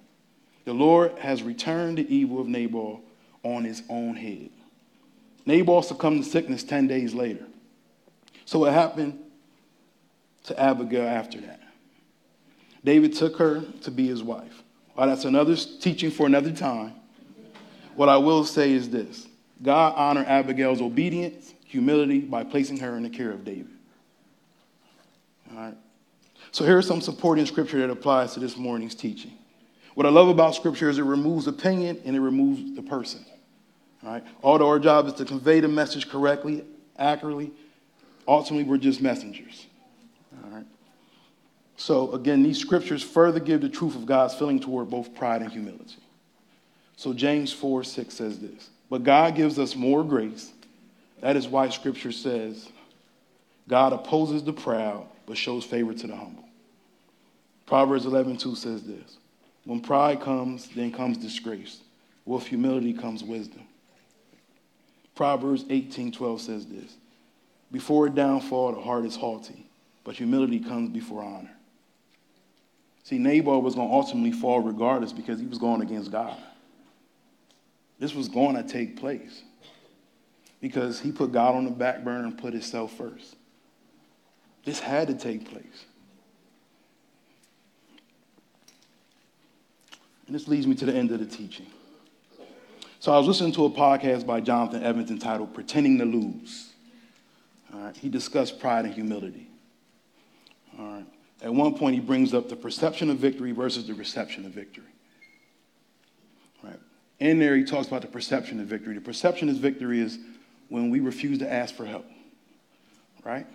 The 0.64 0.72
Lord 0.72 1.18
has 1.18 1.42
returned 1.42 1.98
the 1.98 2.14
evil 2.14 2.40
of 2.40 2.46
Nabal 2.46 3.00
on 3.42 3.64
his 3.64 3.82
own 3.88 4.14
head. 4.14 4.50
Nabal 5.46 5.82
succumbed 5.82 6.24
to 6.24 6.30
sickness 6.30 6.62
10 6.62 6.86
days 6.86 7.14
later. 7.14 7.44
So, 8.44 8.60
what 8.60 8.72
happened 8.72 9.18
to 10.44 10.60
Abigail 10.60 11.06
after 11.06 11.40
that? 11.40 11.60
David 12.84 13.14
took 13.14 13.36
her 13.36 13.62
to 13.82 13.90
be 13.90 14.06
his 14.06 14.22
wife. 14.22 14.62
Well, 14.96 15.06
that's 15.06 15.24
another 15.24 15.56
teaching 15.56 16.10
for 16.10 16.26
another 16.26 16.52
time. 16.52 16.94
What 17.94 18.08
I 18.08 18.16
will 18.16 18.44
say 18.44 18.72
is 18.72 18.90
this 18.90 19.26
God 19.62 19.94
honored 19.96 20.26
Abigail's 20.26 20.80
obedience, 20.80 21.54
humility 21.64 22.20
by 22.20 22.44
placing 22.44 22.78
her 22.78 22.96
in 22.96 23.02
the 23.02 23.10
care 23.10 23.30
of 23.30 23.44
David. 23.44 23.68
All 25.50 25.62
right. 25.62 25.76
So 26.50 26.64
here's 26.64 26.86
some 26.86 27.00
supporting 27.00 27.46
scripture 27.46 27.78
that 27.78 27.90
applies 27.90 28.34
to 28.34 28.40
this 28.40 28.56
morning's 28.56 28.94
teaching. 28.94 29.32
What 29.94 30.06
I 30.06 30.10
love 30.10 30.28
about 30.28 30.54
scripture 30.54 30.88
is 30.88 30.98
it 30.98 31.02
removes 31.02 31.46
opinion 31.46 32.00
and 32.04 32.16
it 32.16 32.20
removes 32.20 32.74
the 32.74 32.82
person. 32.82 33.24
All 34.04 34.12
right. 34.12 34.24
Although 34.42 34.68
our 34.68 34.78
job 34.78 35.06
is 35.06 35.14
to 35.14 35.24
convey 35.24 35.60
the 35.60 35.68
message 35.68 36.08
correctly, 36.08 36.64
accurately, 36.98 37.52
ultimately 38.26 38.68
we're 38.68 38.78
just 38.78 39.00
messengers. 39.00 39.66
All 40.44 40.50
right. 40.50 40.66
So 41.76 42.12
again, 42.12 42.42
these 42.42 42.58
scriptures 42.58 43.02
further 43.02 43.40
give 43.40 43.60
the 43.60 43.68
truth 43.68 43.94
of 43.94 44.06
God's 44.06 44.34
feeling 44.34 44.60
toward 44.60 44.90
both 44.90 45.14
pride 45.14 45.42
and 45.42 45.50
humility. 45.50 45.96
So 46.96 47.12
James 47.12 47.52
4 47.52 47.84
6 47.84 48.14
says 48.14 48.38
this 48.38 48.70
But 48.90 49.04
God 49.04 49.34
gives 49.34 49.58
us 49.58 49.74
more 49.76 50.04
grace. 50.04 50.52
That 51.20 51.36
is 51.36 51.46
why 51.46 51.68
scripture 51.68 52.12
says, 52.12 52.68
God 53.68 53.92
opposes 53.92 54.42
the 54.42 54.52
proud, 54.52 55.06
but 55.24 55.36
shows 55.36 55.64
favor 55.64 55.94
to 55.94 56.06
the 56.06 56.16
humble. 56.16 56.44
Proverbs 57.66 58.06
11 58.06 58.36
2 58.38 58.54
says 58.54 58.82
this 58.82 59.18
When 59.64 59.80
pride 59.80 60.20
comes, 60.20 60.68
then 60.68 60.92
comes 60.92 61.16
disgrace. 61.16 61.80
With 62.24 62.46
humility 62.46 62.92
comes 62.92 63.24
wisdom. 63.24 63.62
Proverbs 65.14 65.64
18 65.68 66.12
12 66.12 66.40
says 66.40 66.66
this 66.66 66.96
Before 67.70 68.06
a 68.06 68.10
downfall, 68.10 68.72
the 68.72 68.80
heart 68.80 69.04
is 69.04 69.16
haughty, 69.16 69.66
but 70.04 70.14
humility 70.14 70.60
comes 70.60 70.90
before 70.90 71.22
honor. 71.22 71.56
See, 73.04 73.18
Nabal 73.18 73.62
was 73.62 73.74
going 73.74 73.88
to 73.88 73.94
ultimately 73.94 74.32
fall 74.32 74.60
regardless 74.60 75.12
because 75.12 75.40
he 75.40 75.46
was 75.46 75.58
going 75.58 75.82
against 75.82 76.12
God. 76.12 76.36
This 77.98 78.14
was 78.14 78.28
going 78.28 78.56
to 78.56 78.62
take 78.62 78.96
place 78.96 79.42
because 80.60 81.00
he 81.00 81.12
put 81.12 81.32
God 81.32 81.54
on 81.56 81.64
the 81.64 81.70
back 81.70 82.04
burner 82.04 82.24
and 82.24 82.38
put 82.38 82.52
himself 82.52 82.92
first. 82.96 83.36
This 84.64 84.78
had 84.78 85.08
to 85.08 85.14
take 85.14 85.50
place. 85.50 85.84
And 90.26 90.34
this 90.34 90.46
leads 90.46 90.66
me 90.66 90.74
to 90.76 90.86
the 90.86 90.94
end 90.94 91.10
of 91.10 91.18
the 91.18 91.26
teaching. 91.26 91.66
So 93.02 93.12
I 93.12 93.18
was 93.18 93.26
listening 93.26 93.50
to 93.54 93.64
a 93.64 93.70
podcast 93.70 94.24
by 94.26 94.40
Jonathan 94.40 94.84
Evans 94.84 95.10
entitled 95.10 95.52
Pretending 95.52 95.98
to 95.98 96.04
Lose. 96.04 96.70
All 97.74 97.80
right, 97.80 97.96
he 97.96 98.08
discussed 98.08 98.60
pride 98.60 98.84
and 98.84 98.94
humility. 98.94 99.48
All 100.78 100.86
right. 100.86 101.06
At 101.42 101.52
one 101.52 101.74
point, 101.74 101.96
he 101.96 102.00
brings 102.00 102.32
up 102.32 102.48
the 102.48 102.54
perception 102.54 103.10
of 103.10 103.18
victory 103.18 103.50
versus 103.50 103.88
the 103.88 103.94
reception 103.94 104.46
of 104.46 104.52
victory 104.52 104.84
in 107.22 107.38
there, 107.38 107.56
he 107.56 107.62
talks 107.62 107.86
about 107.86 108.02
the 108.02 108.08
perception 108.08 108.58
of 108.58 108.66
victory. 108.66 108.94
The 108.94 109.00
perception 109.00 109.48
of 109.48 109.56
victory 109.56 110.00
is 110.00 110.18
when 110.68 110.90
we 110.90 110.98
refuse 110.98 111.38
to 111.38 111.50
ask 111.50 111.72
for 111.72 111.86
help, 111.86 112.04
right? 113.24 113.46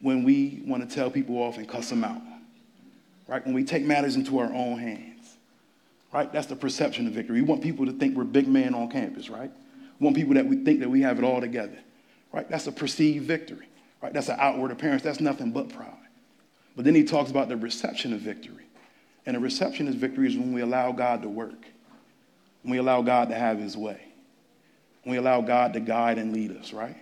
When 0.00 0.24
we 0.24 0.62
want 0.66 0.88
to 0.88 0.92
tell 0.92 1.08
people 1.08 1.36
off 1.36 1.56
and 1.56 1.68
cuss 1.68 1.88
them 1.88 2.02
out, 2.02 2.20
right? 3.28 3.44
When 3.44 3.54
we 3.54 3.62
take 3.62 3.84
matters 3.84 4.16
into 4.16 4.38
our 4.40 4.52
own 4.52 4.78
hands, 4.78 5.09
right? 6.12 6.32
That's 6.32 6.46
the 6.46 6.56
perception 6.56 7.06
of 7.06 7.12
victory. 7.12 7.40
We 7.40 7.46
want 7.46 7.62
people 7.62 7.86
to 7.86 7.92
think 7.92 8.16
we're 8.16 8.24
big 8.24 8.48
men 8.48 8.74
on 8.74 8.90
campus, 8.90 9.30
right? 9.30 9.50
We 9.98 10.04
want 10.04 10.16
people 10.16 10.34
that 10.34 10.46
we 10.46 10.56
think 10.56 10.80
that 10.80 10.88
we 10.90 11.02
have 11.02 11.18
it 11.18 11.24
all 11.24 11.40
together, 11.40 11.78
right? 12.32 12.48
That's 12.48 12.66
a 12.66 12.72
perceived 12.72 13.26
victory, 13.26 13.68
right? 14.02 14.12
That's 14.12 14.28
an 14.28 14.36
outward 14.38 14.70
appearance. 14.70 15.02
That's 15.02 15.20
nothing 15.20 15.52
but 15.52 15.68
pride. 15.68 15.92
But 16.76 16.84
then 16.84 16.94
he 16.94 17.04
talks 17.04 17.30
about 17.30 17.48
the 17.48 17.56
reception 17.56 18.12
of 18.12 18.20
victory. 18.20 18.64
And 19.26 19.36
the 19.36 19.40
reception 19.40 19.86
of 19.88 19.94
victory 19.94 20.28
is 20.28 20.36
when 20.36 20.52
we 20.52 20.62
allow 20.62 20.92
God 20.92 21.22
to 21.22 21.28
work 21.28 21.66
when 22.62 22.72
we 22.72 22.78
allow 22.78 23.02
God 23.02 23.28
to 23.30 23.34
have 23.34 23.58
his 23.58 23.76
way. 23.76 24.00
When 25.02 25.12
we 25.12 25.16
allow 25.18 25.40
God 25.40 25.72
to 25.74 25.80
guide 25.80 26.18
and 26.18 26.32
lead 26.32 26.56
us, 26.56 26.72
right? 26.72 26.96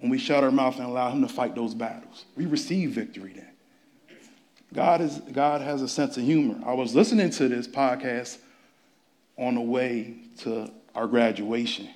When 0.00 0.10
we 0.10 0.18
shut 0.18 0.42
our 0.42 0.50
mouth 0.50 0.76
and 0.76 0.86
allow 0.86 1.10
him 1.10 1.22
to 1.22 1.28
fight 1.28 1.54
those 1.54 1.74
battles. 1.74 2.24
We 2.36 2.46
receive 2.46 2.90
victory 2.90 3.32
then. 3.34 3.48
God, 4.74 5.00
is, 5.00 5.20
God 5.32 5.60
has 5.60 5.80
a 5.80 5.88
sense 5.88 6.16
of 6.16 6.24
humor. 6.24 6.60
I 6.66 6.74
was 6.74 6.94
listening 6.94 7.30
to 7.30 7.48
this 7.48 7.68
podcast 7.68 8.38
on 9.38 9.54
the 9.54 9.60
way 9.60 10.16
to 10.38 10.70
our 10.94 11.06
graduation 11.06 11.88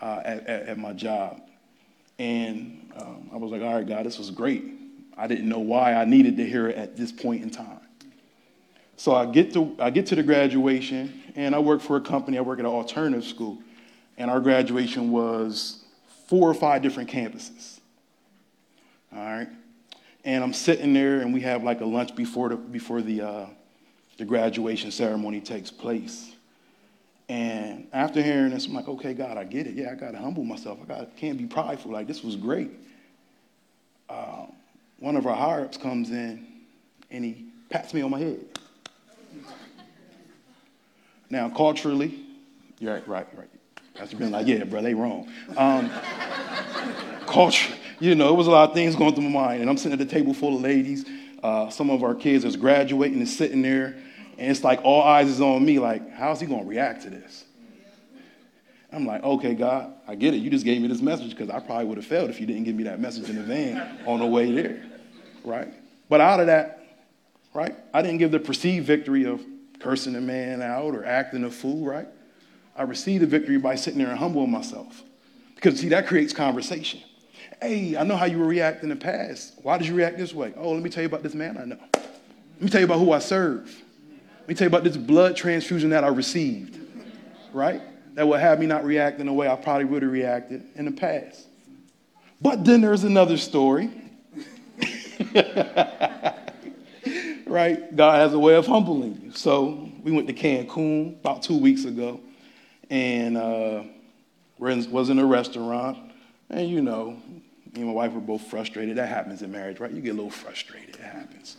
uh, 0.00 0.22
at, 0.24 0.46
at, 0.46 0.68
at, 0.68 0.78
my 0.78 0.92
job. 0.92 1.42
And 2.18 2.90
um, 2.98 3.30
I 3.32 3.36
was 3.36 3.50
like, 3.50 3.62
all 3.62 3.74
right, 3.74 3.86
God, 3.86 4.06
this 4.06 4.18
was 4.18 4.30
great. 4.30 4.64
I 5.16 5.26
didn't 5.26 5.48
know 5.48 5.58
why 5.58 5.94
I 5.94 6.04
needed 6.04 6.36
to 6.38 6.46
hear 6.46 6.68
it 6.68 6.76
at 6.76 6.96
this 6.96 7.12
point 7.12 7.42
in 7.42 7.50
time. 7.50 7.80
So 8.96 9.14
I 9.14 9.26
get 9.26 9.52
to, 9.54 9.76
I 9.78 9.90
get 9.90 10.06
to 10.06 10.14
the 10.14 10.22
graduation, 10.22 11.22
and 11.34 11.54
I 11.54 11.58
work 11.58 11.80
for 11.80 11.96
a 11.96 12.00
company. 12.00 12.38
I 12.38 12.42
work 12.42 12.58
at 12.58 12.64
an 12.64 12.70
alternative 12.70 13.24
school. 13.24 13.58
And 14.18 14.30
our 14.30 14.40
graduation 14.40 15.10
was 15.10 15.84
four 16.26 16.48
or 16.48 16.54
five 16.54 16.82
different 16.82 17.10
campuses. 17.10 17.80
All 19.14 19.20
right? 19.20 19.48
And 20.24 20.44
I'm 20.44 20.52
sitting 20.52 20.92
there, 20.92 21.20
and 21.20 21.32
we 21.32 21.40
have 21.40 21.64
like 21.64 21.80
a 21.80 21.86
lunch 21.86 22.14
before 22.14 22.50
the, 22.50 22.56
before 22.56 23.00
the, 23.00 23.22
uh, 23.22 23.46
the 24.20 24.26
graduation 24.26 24.90
ceremony 24.90 25.40
takes 25.40 25.70
place. 25.70 26.32
And 27.30 27.88
after 27.90 28.20
hearing 28.20 28.50
this, 28.50 28.66
I'm 28.66 28.74
like, 28.74 28.86
okay, 28.86 29.14
God, 29.14 29.38
I 29.38 29.44
get 29.44 29.66
it. 29.66 29.74
Yeah, 29.74 29.92
I 29.92 29.94
got 29.94 30.10
to 30.10 30.18
humble 30.18 30.44
myself. 30.44 30.78
I 30.82 30.84
got 30.84 31.16
can't 31.16 31.38
be 31.38 31.46
prideful. 31.46 31.90
Like, 31.90 32.06
this 32.06 32.22
was 32.22 32.36
great. 32.36 32.70
Uh, 34.10 34.44
one 34.98 35.16
of 35.16 35.26
our 35.26 35.34
higher 35.34 35.62
ups 35.62 35.78
comes 35.78 36.10
in, 36.10 36.46
and 37.10 37.24
he 37.24 37.46
pats 37.70 37.94
me 37.94 38.02
on 38.02 38.10
my 38.10 38.18
head. 38.18 38.40
Now, 41.30 41.48
culturally, 41.48 42.20
you're 42.78 42.92
right, 42.92 43.08
right, 43.08 43.26
right. 43.38 43.48
Pastor 43.94 44.18
been 44.18 44.32
like, 44.32 44.46
yeah, 44.46 44.64
bro, 44.64 44.82
they 44.82 44.92
wrong. 44.92 45.32
Um, 45.56 45.90
culture, 47.26 47.72
you 48.00 48.14
know, 48.14 48.28
it 48.34 48.36
was 48.36 48.48
a 48.48 48.50
lot 48.50 48.68
of 48.68 48.74
things 48.74 48.96
going 48.96 49.14
through 49.14 49.30
my 49.30 49.46
mind. 49.46 49.62
And 49.62 49.70
I'm 49.70 49.78
sitting 49.78 49.98
at 49.98 50.06
a 50.06 50.10
table 50.10 50.34
full 50.34 50.56
of 50.56 50.60
ladies. 50.60 51.06
Uh, 51.42 51.70
some 51.70 51.88
of 51.88 52.02
our 52.02 52.14
kids 52.14 52.44
is 52.44 52.56
graduating 52.56 53.18
and 53.18 53.28
sitting 53.28 53.62
there. 53.62 53.96
And 54.40 54.50
it's 54.50 54.64
like 54.64 54.80
all 54.84 55.02
eyes 55.02 55.28
is 55.28 55.42
on 55.42 55.62
me, 55.62 55.78
like, 55.78 56.12
how's 56.12 56.40
he 56.40 56.46
to 56.46 56.62
react 56.64 57.02
to 57.02 57.10
this? 57.10 57.44
I'm 58.90 59.06
like, 59.06 59.22
okay, 59.22 59.54
God, 59.54 59.92
I 60.08 60.14
get 60.14 60.32
it. 60.32 60.38
You 60.38 60.48
just 60.48 60.64
gave 60.64 60.80
me 60.80 60.88
this 60.88 61.02
message 61.02 61.30
because 61.30 61.50
I 61.50 61.60
probably 61.60 61.84
would 61.84 61.98
have 61.98 62.06
failed 62.06 62.30
if 62.30 62.40
you 62.40 62.46
didn't 62.46 62.64
give 62.64 62.74
me 62.74 62.84
that 62.84 62.98
message 62.98 63.28
in 63.28 63.36
the 63.36 63.42
van 63.42 63.98
on 64.06 64.18
the 64.18 64.26
way 64.26 64.50
there, 64.50 64.82
right? 65.44 65.68
But 66.08 66.22
out 66.22 66.40
of 66.40 66.46
that, 66.46 66.82
right, 67.52 67.76
I 67.92 68.00
didn't 68.00 68.16
give 68.16 68.30
the 68.30 68.40
perceived 68.40 68.86
victory 68.86 69.26
of 69.26 69.44
cursing 69.78 70.16
a 70.16 70.20
man 70.22 70.62
out 70.62 70.94
or 70.94 71.04
acting 71.04 71.44
a 71.44 71.50
fool, 71.50 71.84
right? 71.84 72.08
I 72.74 72.84
received 72.84 73.22
the 73.22 73.26
victory 73.26 73.58
by 73.58 73.74
sitting 73.74 73.98
there 73.98 74.08
and 74.08 74.18
humbling 74.18 74.50
myself. 74.50 75.02
Because, 75.54 75.78
see, 75.78 75.90
that 75.90 76.06
creates 76.06 76.32
conversation. 76.32 77.00
Hey, 77.60 77.94
I 77.94 78.04
know 78.04 78.16
how 78.16 78.24
you 78.24 78.38
were 78.38 78.46
react 78.46 78.82
in 78.82 78.88
the 78.88 78.96
past. 78.96 79.58
Why 79.62 79.76
did 79.76 79.86
you 79.86 79.94
react 79.94 80.16
this 80.16 80.32
way? 80.32 80.54
Oh, 80.56 80.72
let 80.72 80.82
me 80.82 80.88
tell 80.88 81.02
you 81.02 81.08
about 81.08 81.22
this 81.22 81.34
man 81.34 81.58
I 81.58 81.66
know. 81.66 81.78
Let 81.92 82.62
me 82.62 82.68
tell 82.70 82.80
you 82.80 82.86
about 82.86 83.00
who 83.00 83.12
I 83.12 83.18
serve. 83.18 83.70
Let 84.40 84.48
me 84.48 84.54
tell 84.54 84.64
you 84.64 84.68
about 84.68 84.84
this 84.84 84.96
blood 84.96 85.36
transfusion 85.36 85.90
that 85.90 86.02
I 86.02 86.08
received, 86.08 86.78
right? 87.52 87.82
That 88.14 88.26
would 88.26 88.40
have 88.40 88.58
me 88.58 88.66
not 88.66 88.84
react 88.84 89.20
in 89.20 89.26
the 89.26 89.32
way 89.32 89.48
I 89.48 89.54
probably 89.54 89.84
would 89.84 90.02
have 90.02 90.10
reacted 90.10 90.64
in 90.74 90.86
the 90.86 90.92
past. 90.92 91.46
But 92.40 92.64
then 92.64 92.80
there's 92.80 93.04
another 93.04 93.36
story. 93.36 93.90
right? 97.46 97.94
God 97.94 98.20
has 98.20 98.32
a 98.32 98.38
way 98.38 98.54
of 98.54 98.66
humbling 98.66 99.20
you. 99.22 99.32
So 99.32 99.90
we 100.02 100.10
went 100.10 100.26
to 100.28 100.32
Cancun 100.32 101.20
about 101.20 101.42
two 101.42 101.58
weeks 101.58 101.84
ago, 101.84 102.20
and 102.88 103.36
uh, 103.36 103.82
was 104.58 105.10
in 105.10 105.18
a 105.18 105.26
restaurant, 105.26 105.98
and 106.48 106.68
you 106.68 106.80
know, 106.80 107.16
me 107.72 107.82
and 107.82 107.86
my 107.86 107.92
wife 107.92 108.12
were 108.12 108.20
both 108.20 108.42
frustrated. 108.42 108.96
That 108.96 109.08
happens 109.08 109.42
in 109.42 109.52
marriage, 109.52 109.78
right? 109.80 109.90
You 109.90 110.00
get 110.00 110.10
a 110.10 110.14
little 110.14 110.30
frustrated. 110.30 110.96
It 110.96 111.02
happens. 111.02 111.56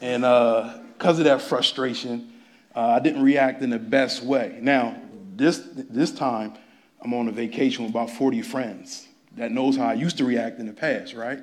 And 0.00 0.22
because 0.22 1.18
uh, 1.18 1.20
of 1.20 1.24
that 1.24 1.42
frustration, 1.42 2.32
uh, 2.74 2.80
I 2.80 3.00
didn't 3.00 3.22
react 3.22 3.62
in 3.62 3.70
the 3.70 3.78
best 3.78 4.22
way. 4.22 4.58
Now, 4.60 5.00
this, 5.36 5.68
this 5.74 6.12
time, 6.12 6.54
I'm 7.00 7.14
on 7.14 7.28
a 7.28 7.32
vacation 7.32 7.84
with 7.84 7.92
about 7.92 8.10
40 8.10 8.42
friends 8.42 9.06
that 9.36 9.52
knows 9.52 9.76
how 9.76 9.86
I 9.86 9.94
used 9.94 10.18
to 10.18 10.24
react 10.24 10.58
in 10.58 10.66
the 10.66 10.72
past, 10.72 11.14
right? 11.14 11.38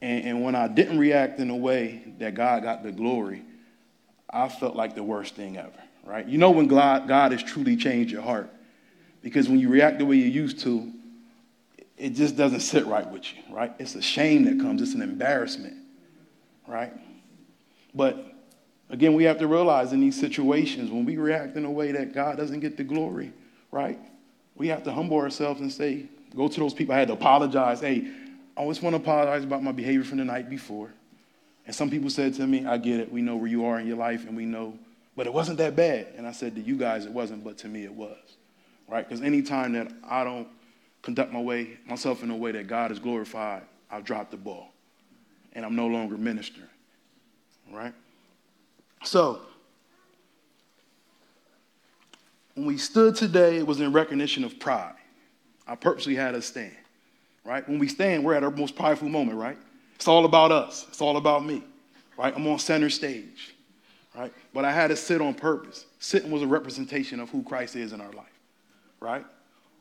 And, 0.00 0.24
and 0.24 0.42
when 0.42 0.54
I 0.54 0.68
didn't 0.68 0.98
react 0.98 1.38
in 1.38 1.50
a 1.50 1.56
way 1.56 2.02
that 2.18 2.34
God 2.34 2.62
got 2.62 2.82
the 2.82 2.92
glory, 2.92 3.42
I 4.28 4.48
felt 4.48 4.74
like 4.74 4.94
the 4.94 5.02
worst 5.02 5.34
thing 5.34 5.56
ever, 5.56 5.70
right? 6.04 6.26
You 6.26 6.38
know 6.38 6.50
when 6.50 6.66
God, 6.66 7.06
God 7.06 7.32
has 7.32 7.42
truly 7.42 7.76
changed 7.76 8.12
your 8.12 8.22
heart. 8.22 8.50
Because 9.22 9.48
when 9.48 9.60
you 9.60 9.68
react 9.68 9.98
the 9.98 10.04
way 10.04 10.16
you 10.16 10.24
used 10.24 10.58
to, 10.60 10.92
it 11.96 12.10
just 12.10 12.36
doesn't 12.36 12.60
sit 12.60 12.86
right 12.86 13.08
with 13.08 13.24
you, 13.32 13.54
right? 13.54 13.72
It's 13.78 13.94
a 13.94 14.02
shame 14.02 14.44
that 14.44 14.58
comes, 14.58 14.82
it's 14.82 14.94
an 14.94 15.02
embarrassment, 15.02 15.76
right? 16.66 16.92
But 17.94 18.24
again, 18.90 19.14
we 19.14 19.24
have 19.24 19.38
to 19.38 19.46
realize 19.46 19.92
in 19.92 20.00
these 20.00 20.18
situations, 20.18 20.90
when 20.90 21.04
we 21.04 21.16
react 21.16 21.56
in 21.56 21.64
a 21.64 21.70
way 21.70 21.92
that 21.92 22.14
God 22.14 22.36
doesn't 22.36 22.60
get 22.60 22.76
the 22.76 22.84
glory, 22.84 23.32
right? 23.70 23.98
We 24.54 24.68
have 24.68 24.82
to 24.84 24.92
humble 24.92 25.18
ourselves 25.18 25.60
and 25.60 25.72
say, 25.72 26.06
go 26.36 26.48
to 26.48 26.60
those 26.60 26.74
people. 26.74 26.94
I 26.94 26.98
had 26.98 27.08
to 27.08 27.14
apologize. 27.14 27.80
Hey, 27.80 28.06
I 28.56 28.60
always 28.60 28.82
want 28.82 28.94
to 28.94 29.02
apologize 29.02 29.44
about 29.44 29.62
my 29.62 29.72
behavior 29.72 30.04
from 30.04 30.18
the 30.18 30.24
night 30.24 30.50
before. 30.50 30.90
And 31.66 31.74
some 31.74 31.90
people 31.90 32.10
said 32.10 32.34
to 32.34 32.46
me, 32.46 32.66
I 32.66 32.76
get 32.76 33.00
it. 33.00 33.10
We 33.10 33.22
know 33.22 33.36
where 33.36 33.48
you 33.48 33.64
are 33.66 33.78
in 33.78 33.86
your 33.86 33.96
life 33.96 34.26
and 34.26 34.36
we 34.36 34.44
know, 34.44 34.78
but 35.16 35.26
it 35.26 35.32
wasn't 35.32 35.58
that 35.58 35.76
bad. 35.76 36.08
And 36.16 36.26
I 36.26 36.32
said 36.32 36.54
to 36.56 36.60
you 36.60 36.76
guys, 36.76 37.06
it 37.06 37.12
wasn't, 37.12 37.44
but 37.44 37.58
to 37.58 37.68
me 37.68 37.84
it 37.84 37.92
was. 37.92 38.18
Right? 38.88 39.08
Because 39.08 39.22
anytime 39.22 39.72
that 39.72 39.90
I 40.06 40.24
don't 40.24 40.48
conduct 41.02 41.32
my 41.32 41.40
way, 41.40 41.78
myself 41.86 42.22
in 42.22 42.30
a 42.30 42.36
way 42.36 42.52
that 42.52 42.66
God 42.66 42.90
is 42.90 42.98
glorified, 42.98 43.62
I've 43.90 44.04
dropped 44.04 44.32
the 44.32 44.36
ball. 44.36 44.72
And 45.54 45.64
I'm 45.64 45.76
no 45.76 45.86
longer 45.86 46.16
ministering. 46.16 46.68
Right? 47.72 47.94
So, 49.04 49.40
when 52.54 52.66
we 52.66 52.76
stood 52.76 53.16
today, 53.16 53.56
it 53.56 53.66
was 53.66 53.80
in 53.80 53.92
recognition 53.92 54.44
of 54.44 54.60
pride. 54.60 54.94
I 55.66 55.74
purposely 55.74 56.14
had 56.14 56.34
us 56.34 56.46
stand 56.46 56.76
right? 57.44 57.68
When 57.68 57.78
we 57.78 57.88
stand, 57.88 58.24
we're 58.24 58.34
at 58.34 58.44
our 58.44 58.50
most 58.50 58.76
powerful 58.76 59.08
moment, 59.08 59.38
right? 59.38 59.58
It's 59.96 60.08
all 60.08 60.24
about 60.24 60.52
us. 60.52 60.86
It's 60.88 61.00
all 61.00 61.16
about 61.16 61.44
me, 61.44 61.62
right? 62.16 62.34
I'm 62.34 62.46
on 62.46 62.58
center 62.58 62.90
stage, 62.90 63.54
right? 64.16 64.32
But 64.52 64.64
I 64.64 64.72
had 64.72 64.88
to 64.88 64.96
sit 64.96 65.20
on 65.20 65.34
purpose. 65.34 65.86
Sitting 65.98 66.30
was 66.30 66.42
a 66.42 66.46
representation 66.46 67.20
of 67.20 67.30
who 67.30 67.42
Christ 67.42 67.76
is 67.76 67.92
in 67.92 68.00
our 68.00 68.12
life, 68.12 68.38
right? 69.00 69.24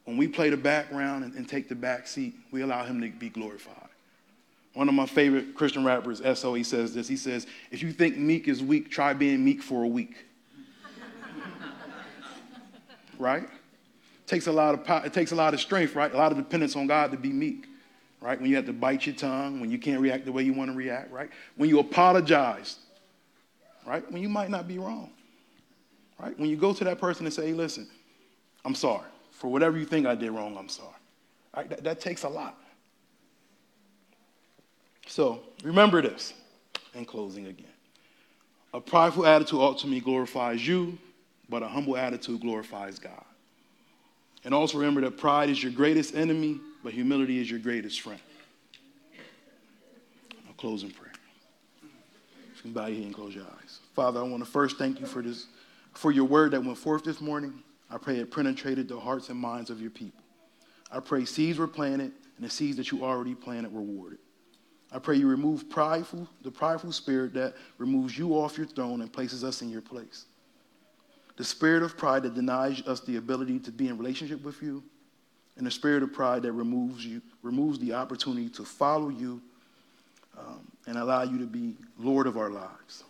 When 0.05 0.17
we 0.17 0.27
play 0.27 0.49
the 0.49 0.57
background 0.57 1.23
and, 1.23 1.33
and 1.35 1.47
take 1.47 1.69
the 1.69 1.75
back 1.75 2.07
seat, 2.07 2.33
we 2.51 2.61
allow 2.61 2.83
him 2.83 3.01
to 3.01 3.09
be 3.09 3.29
glorified. 3.29 3.75
One 4.73 4.87
of 4.87 4.95
my 4.95 5.05
favorite 5.05 5.53
Christian 5.53 5.83
rappers, 5.83 6.21
S.O., 6.21 6.53
he 6.53 6.63
says 6.63 6.93
this. 6.93 7.07
He 7.07 7.17
says, 7.17 7.45
if 7.71 7.83
you 7.83 7.91
think 7.91 8.17
meek 8.17 8.47
is 8.47 8.63
weak, 8.63 8.89
try 8.89 9.13
being 9.13 9.43
meek 9.43 9.61
for 9.61 9.83
a 9.83 9.87
week. 9.87 10.15
right? 13.19 13.47
takes 14.31 14.47
a 14.47 14.51
lot 14.51 14.73
of 14.73 14.85
power, 14.85 15.05
it 15.05 15.11
takes 15.11 15.33
a 15.33 15.35
lot 15.35 15.53
of 15.53 15.59
strength, 15.59 15.93
right? 15.93 16.13
A 16.13 16.17
lot 16.17 16.31
of 16.31 16.37
dependence 16.37 16.77
on 16.77 16.87
God 16.87 17.11
to 17.11 17.17
be 17.17 17.29
meek, 17.29 17.67
right? 18.21 18.39
When 18.39 18.49
you 18.49 18.55
have 18.55 18.65
to 18.65 18.73
bite 18.73 19.05
your 19.05 19.13
tongue, 19.13 19.59
when 19.59 19.69
you 19.69 19.77
can't 19.77 19.99
react 19.99 20.23
the 20.23 20.31
way 20.31 20.41
you 20.41 20.53
want 20.53 20.71
to 20.71 20.77
react, 20.77 21.11
right? 21.11 21.29
When 21.57 21.67
you 21.67 21.79
apologize, 21.79 22.77
right? 23.85 24.09
When 24.09 24.21
you 24.21 24.29
might 24.29 24.49
not 24.49 24.69
be 24.69 24.77
wrong, 24.77 25.11
right? 26.17 26.39
When 26.39 26.49
you 26.49 26.55
go 26.55 26.73
to 26.73 26.83
that 26.85 26.97
person 26.97 27.25
and 27.25 27.33
say, 27.33 27.47
hey, 27.47 27.53
listen, 27.53 27.89
I'm 28.63 28.73
sorry. 28.73 29.05
For 29.31 29.51
whatever 29.51 29.77
you 29.77 29.85
think 29.85 30.07
I 30.07 30.15
did 30.15 30.31
wrong, 30.31 30.55
I'm 30.57 30.69
sorry. 30.69 30.87
Right? 31.53 31.69
That, 31.69 31.83
that 31.83 31.99
takes 31.99 32.23
a 32.23 32.29
lot. 32.29 32.57
So 35.07 35.41
remember 35.63 36.01
this 36.01 36.33
in 36.93 37.05
closing 37.05 37.47
again. 37.47 37.67
A 38.73 38.79
prideful 38.79 39.25
attitude 39.25 39.59
ultimately 39.59 39.99
glorifies 39.99 40.65
you, 40.65 40.97
but 41.49 41.61
a 41.63 41.67
humble 41.67 41.97
attitude 41.97 42.41
glorifies 42.41 42.99
God. 42.99 43.25
And 44.43 44.53
also 44.53 44.77
remember 44.77 45.01
that 45.01 45.17
pride 45.17 45.49
is 45.49 45.61
your 45.61 45.71
greatest 45.71 46.15
enemy, 46.15 46.59
but 46.83 46.93
humility 46.93 47.39
is 47.39 47.49
your 47.49 47.59
greatest 47.59 48.01
friend. 48.01 48.19
I'll 50.47 50.53
close 50.53 50.83
in 50.83 50.91
prayer. 50.91 51.11
You 51.83 52.61
can 52.61 52.71
bow 52.71 52.87
your 52.87 52.95
head 52.95 53.05
and 53.05 53.13
close 53.13 53.35
your 53.35 53.43
eyes. 53.43 53.79
Father, 53.93 54.19
I 54.19 54.23
want 54.23 54.43
to 54.43 54.49
first 54.49 54.77
thank 54.77 54.99
you 54.99 55.05
for 55.05 55.21
this, 55.21 55.47
for 55.93 56.11
your 56.11 56.25
word 56.25 56.51
that 56.51 56.63
went 56.63 56.77
forth 56.77 57.03
this 57.03 57.19
morning. 57.19 57.61
I 57.89 57.97
pray 57.97 58.17
it 58.17 58.31
penetrated 58.31 58.87
the 58.87 58.99
hearts 58.99 59.29
and 59.29 59.37
minds 59.37 59.69
of 59.69 59.81
your 59.81 59.91
people. 59.91 60.21
I 60.91 60.99
pray 61.01 61.25
seeds 61.25 61.57
were 61.57 61.67
planted 61.67 62.11
and 62.37 62.45
the 62.45 62.49
seeds 62.49 62.77
that 62.77 62.91
you 62.91 63.03
already 63.03 63.35
planted 63.35 63.73
were 63.73 63.81
watered. 63.81 64.19
I 64.91 64.99
pray 64.99 65.15
you 65.15 65.27
remove 65.27 65.69
prideful, 65.69 66.27
the 66.41 66.51
prideful 66.51 66.91
spirit 66.91 67.33
that 67.33 67.55
removes 67.77 68.17
you 68.17 68.33
off 68.33 68.57
your 68.57 68.67
throne 68.67 69.01
and 69.01 69.11
places 69.11 69.43
us 69.43 69.61
in 69.61 69.69
your 69.69 69.81
place 69.81 70.25
the 71.41 71.45
spirit 71.45 71.81
of 71.81 71.97
pride 71.97 72.21
that 72.21 72.35
denies 72.35 72.81
us 72.87 72.99
the 72.99 73.17
ability 73.17 73.57
to 73.57 73.71
be 73.71 73.87
in 73.87 73.97
relationship 73.97 74.43
with 74.43 74.61
you, 74.61 74.83
and 75.57 75.65
the 75.65 75.71
spirit 75.71 76.03
of 76.03 76.13
pride 76.13 76.43
that 76.43 76.51
removes 76.51 77.03
you, 77.03 77.19
removes 77.41 77.79
the 77.79 77.93
opportunity 77.93 78.47
to 78.47 78.63
follow 78.63 79.09
you 79.09 79.41
um, 80.37 80.59
and 80.85 80.99
allow 80.99 81.23
you 81.23 81.39
to 81.39 81.47
be 81.47 81.75
Lord 81.97 82.27
of 82.27 82.37
our 82.37 82.51
lives. 82.51 83.05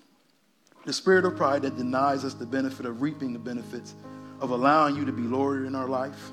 The 0.86 0.94
spirit 0.94 1.26
of 1.26 1.36
pride 1.36 1.63
that 1.63 1.76
denies 1.76 2.24
us 2.24 2.34
the 2.34 2.46
benefit 2.46 2.86
of 2.86 3.02
reaping 3.02 3.34
the 3.34 3.39
benefits 3.39 3.96
of 4.39 4.52
allowing 4.52 4.96
you 4.96 5.04
to 5.04 5.12
be 5.12 5.24
Lord 5.24 5.65
in 5.65 5.76
our 5.76 5.89
life. 5.89 6.32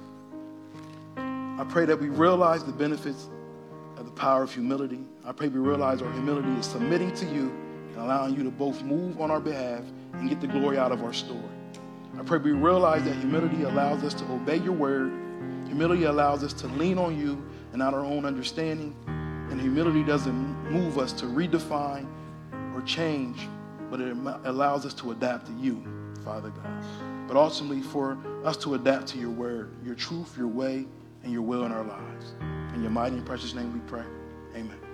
I 1.17 1.67
pray 1.69 1.85
that 1.85 2.01
we 2.01 2.11
realize 2.11 2.63
the 2.63 2.71
benefits 2.71 3.29
of 3.97 4.05
the 4.05 4.13
power 4.13 4.45
of 4.45 4.55
humility. 4.55 5.01
I 5.29 5.33
pray 5.33 5.49
we 5.49 5.59
realize 5.59 6.01
our 6.01 6.11
humility 6.13 6.49
is 6.59 6.65
submitting 6.65 7.13
to 7.17 7.27
you 7.27 7.53
and 7.93 7.99
allowing 7.99 8.35
you 8.35 8.43
to 8.45 8.51
both 8.51 8.83
move 8.83 9.21
on 9.21 9.31
our 9.31 9.41
behalf 9.41 9.83
and 10.15 10.27
get 10.27 10.41
the 10.41 10.47
glory 10.47 10.79
out 10.79 10.91
of 10.91 11.05
our 11.05 11.13
story. 11.13 11.43
I 12.19 12.23
pray 12.23 12.39
we 12.39 12.53
realize 12.53 13.05
that 13.05 13.15
humility 13.17 13.65
allows 13.65 14.03
us 14.03 14.15
to 14.15 14.25
obey 14.33 14.57
your 14.57 14.73
word. 14.73 15.13
Humility 15.67 16.05
allows 16.05 16.43
us 16.43 16.55
to 16.55 16.67
lean 16.69 16.97
on 16.97 17.21
you 17.21 17.47
and 17.73 17.79
not 17.79 17.93
our 17.93 18.07
own 18.07 18.25
understanding. 18.25 18.97
And 19.07 19.61
humility 19.61 20.03
doesn't 20.03 20.73
move 20.73 20.97
us 20.97 21.13
to 21.21 21.27
redefine 21.27 22.09
or 22.75 22.81
change, 22.87 23.47
but 23.91 24.01
it 24.01 24.17
allows 24.45 24.87
us 24.87 24.95
to 24.95 25.11
adapt 25.11 25.45
to 25.49 25.53
you, 25.61 25.85
Father 26.25 26.49
God. 26.49 27.29
But 27.29 27.37
ultimately, 27.37 27.83
for 27.83 28.17
us 28.45 28.57
to 28.59 28.77
adapt 28.77 29.09
to 29.09 29.19
your 29.19 29.29
word, 29.29 29.77
your 29.85 29.95
truth, 29.95 30.39
your 30.39 30.49
way, 30.49 30.87
and 31.23 31.31
your 31.31 31.43
will 31.43 31.67
in 31.67 31.73
our 31.73 31.85
lives. 31.85 32.33
In 32.73 32.81
your 32.81 32.91
mighty 32.91 33.17
and 33.17 33.27
precious 33.27 33.53
name 33.53 33.75
we 33.75 33.81
pray. 33.81 34.05
Amen. 34.57 34.88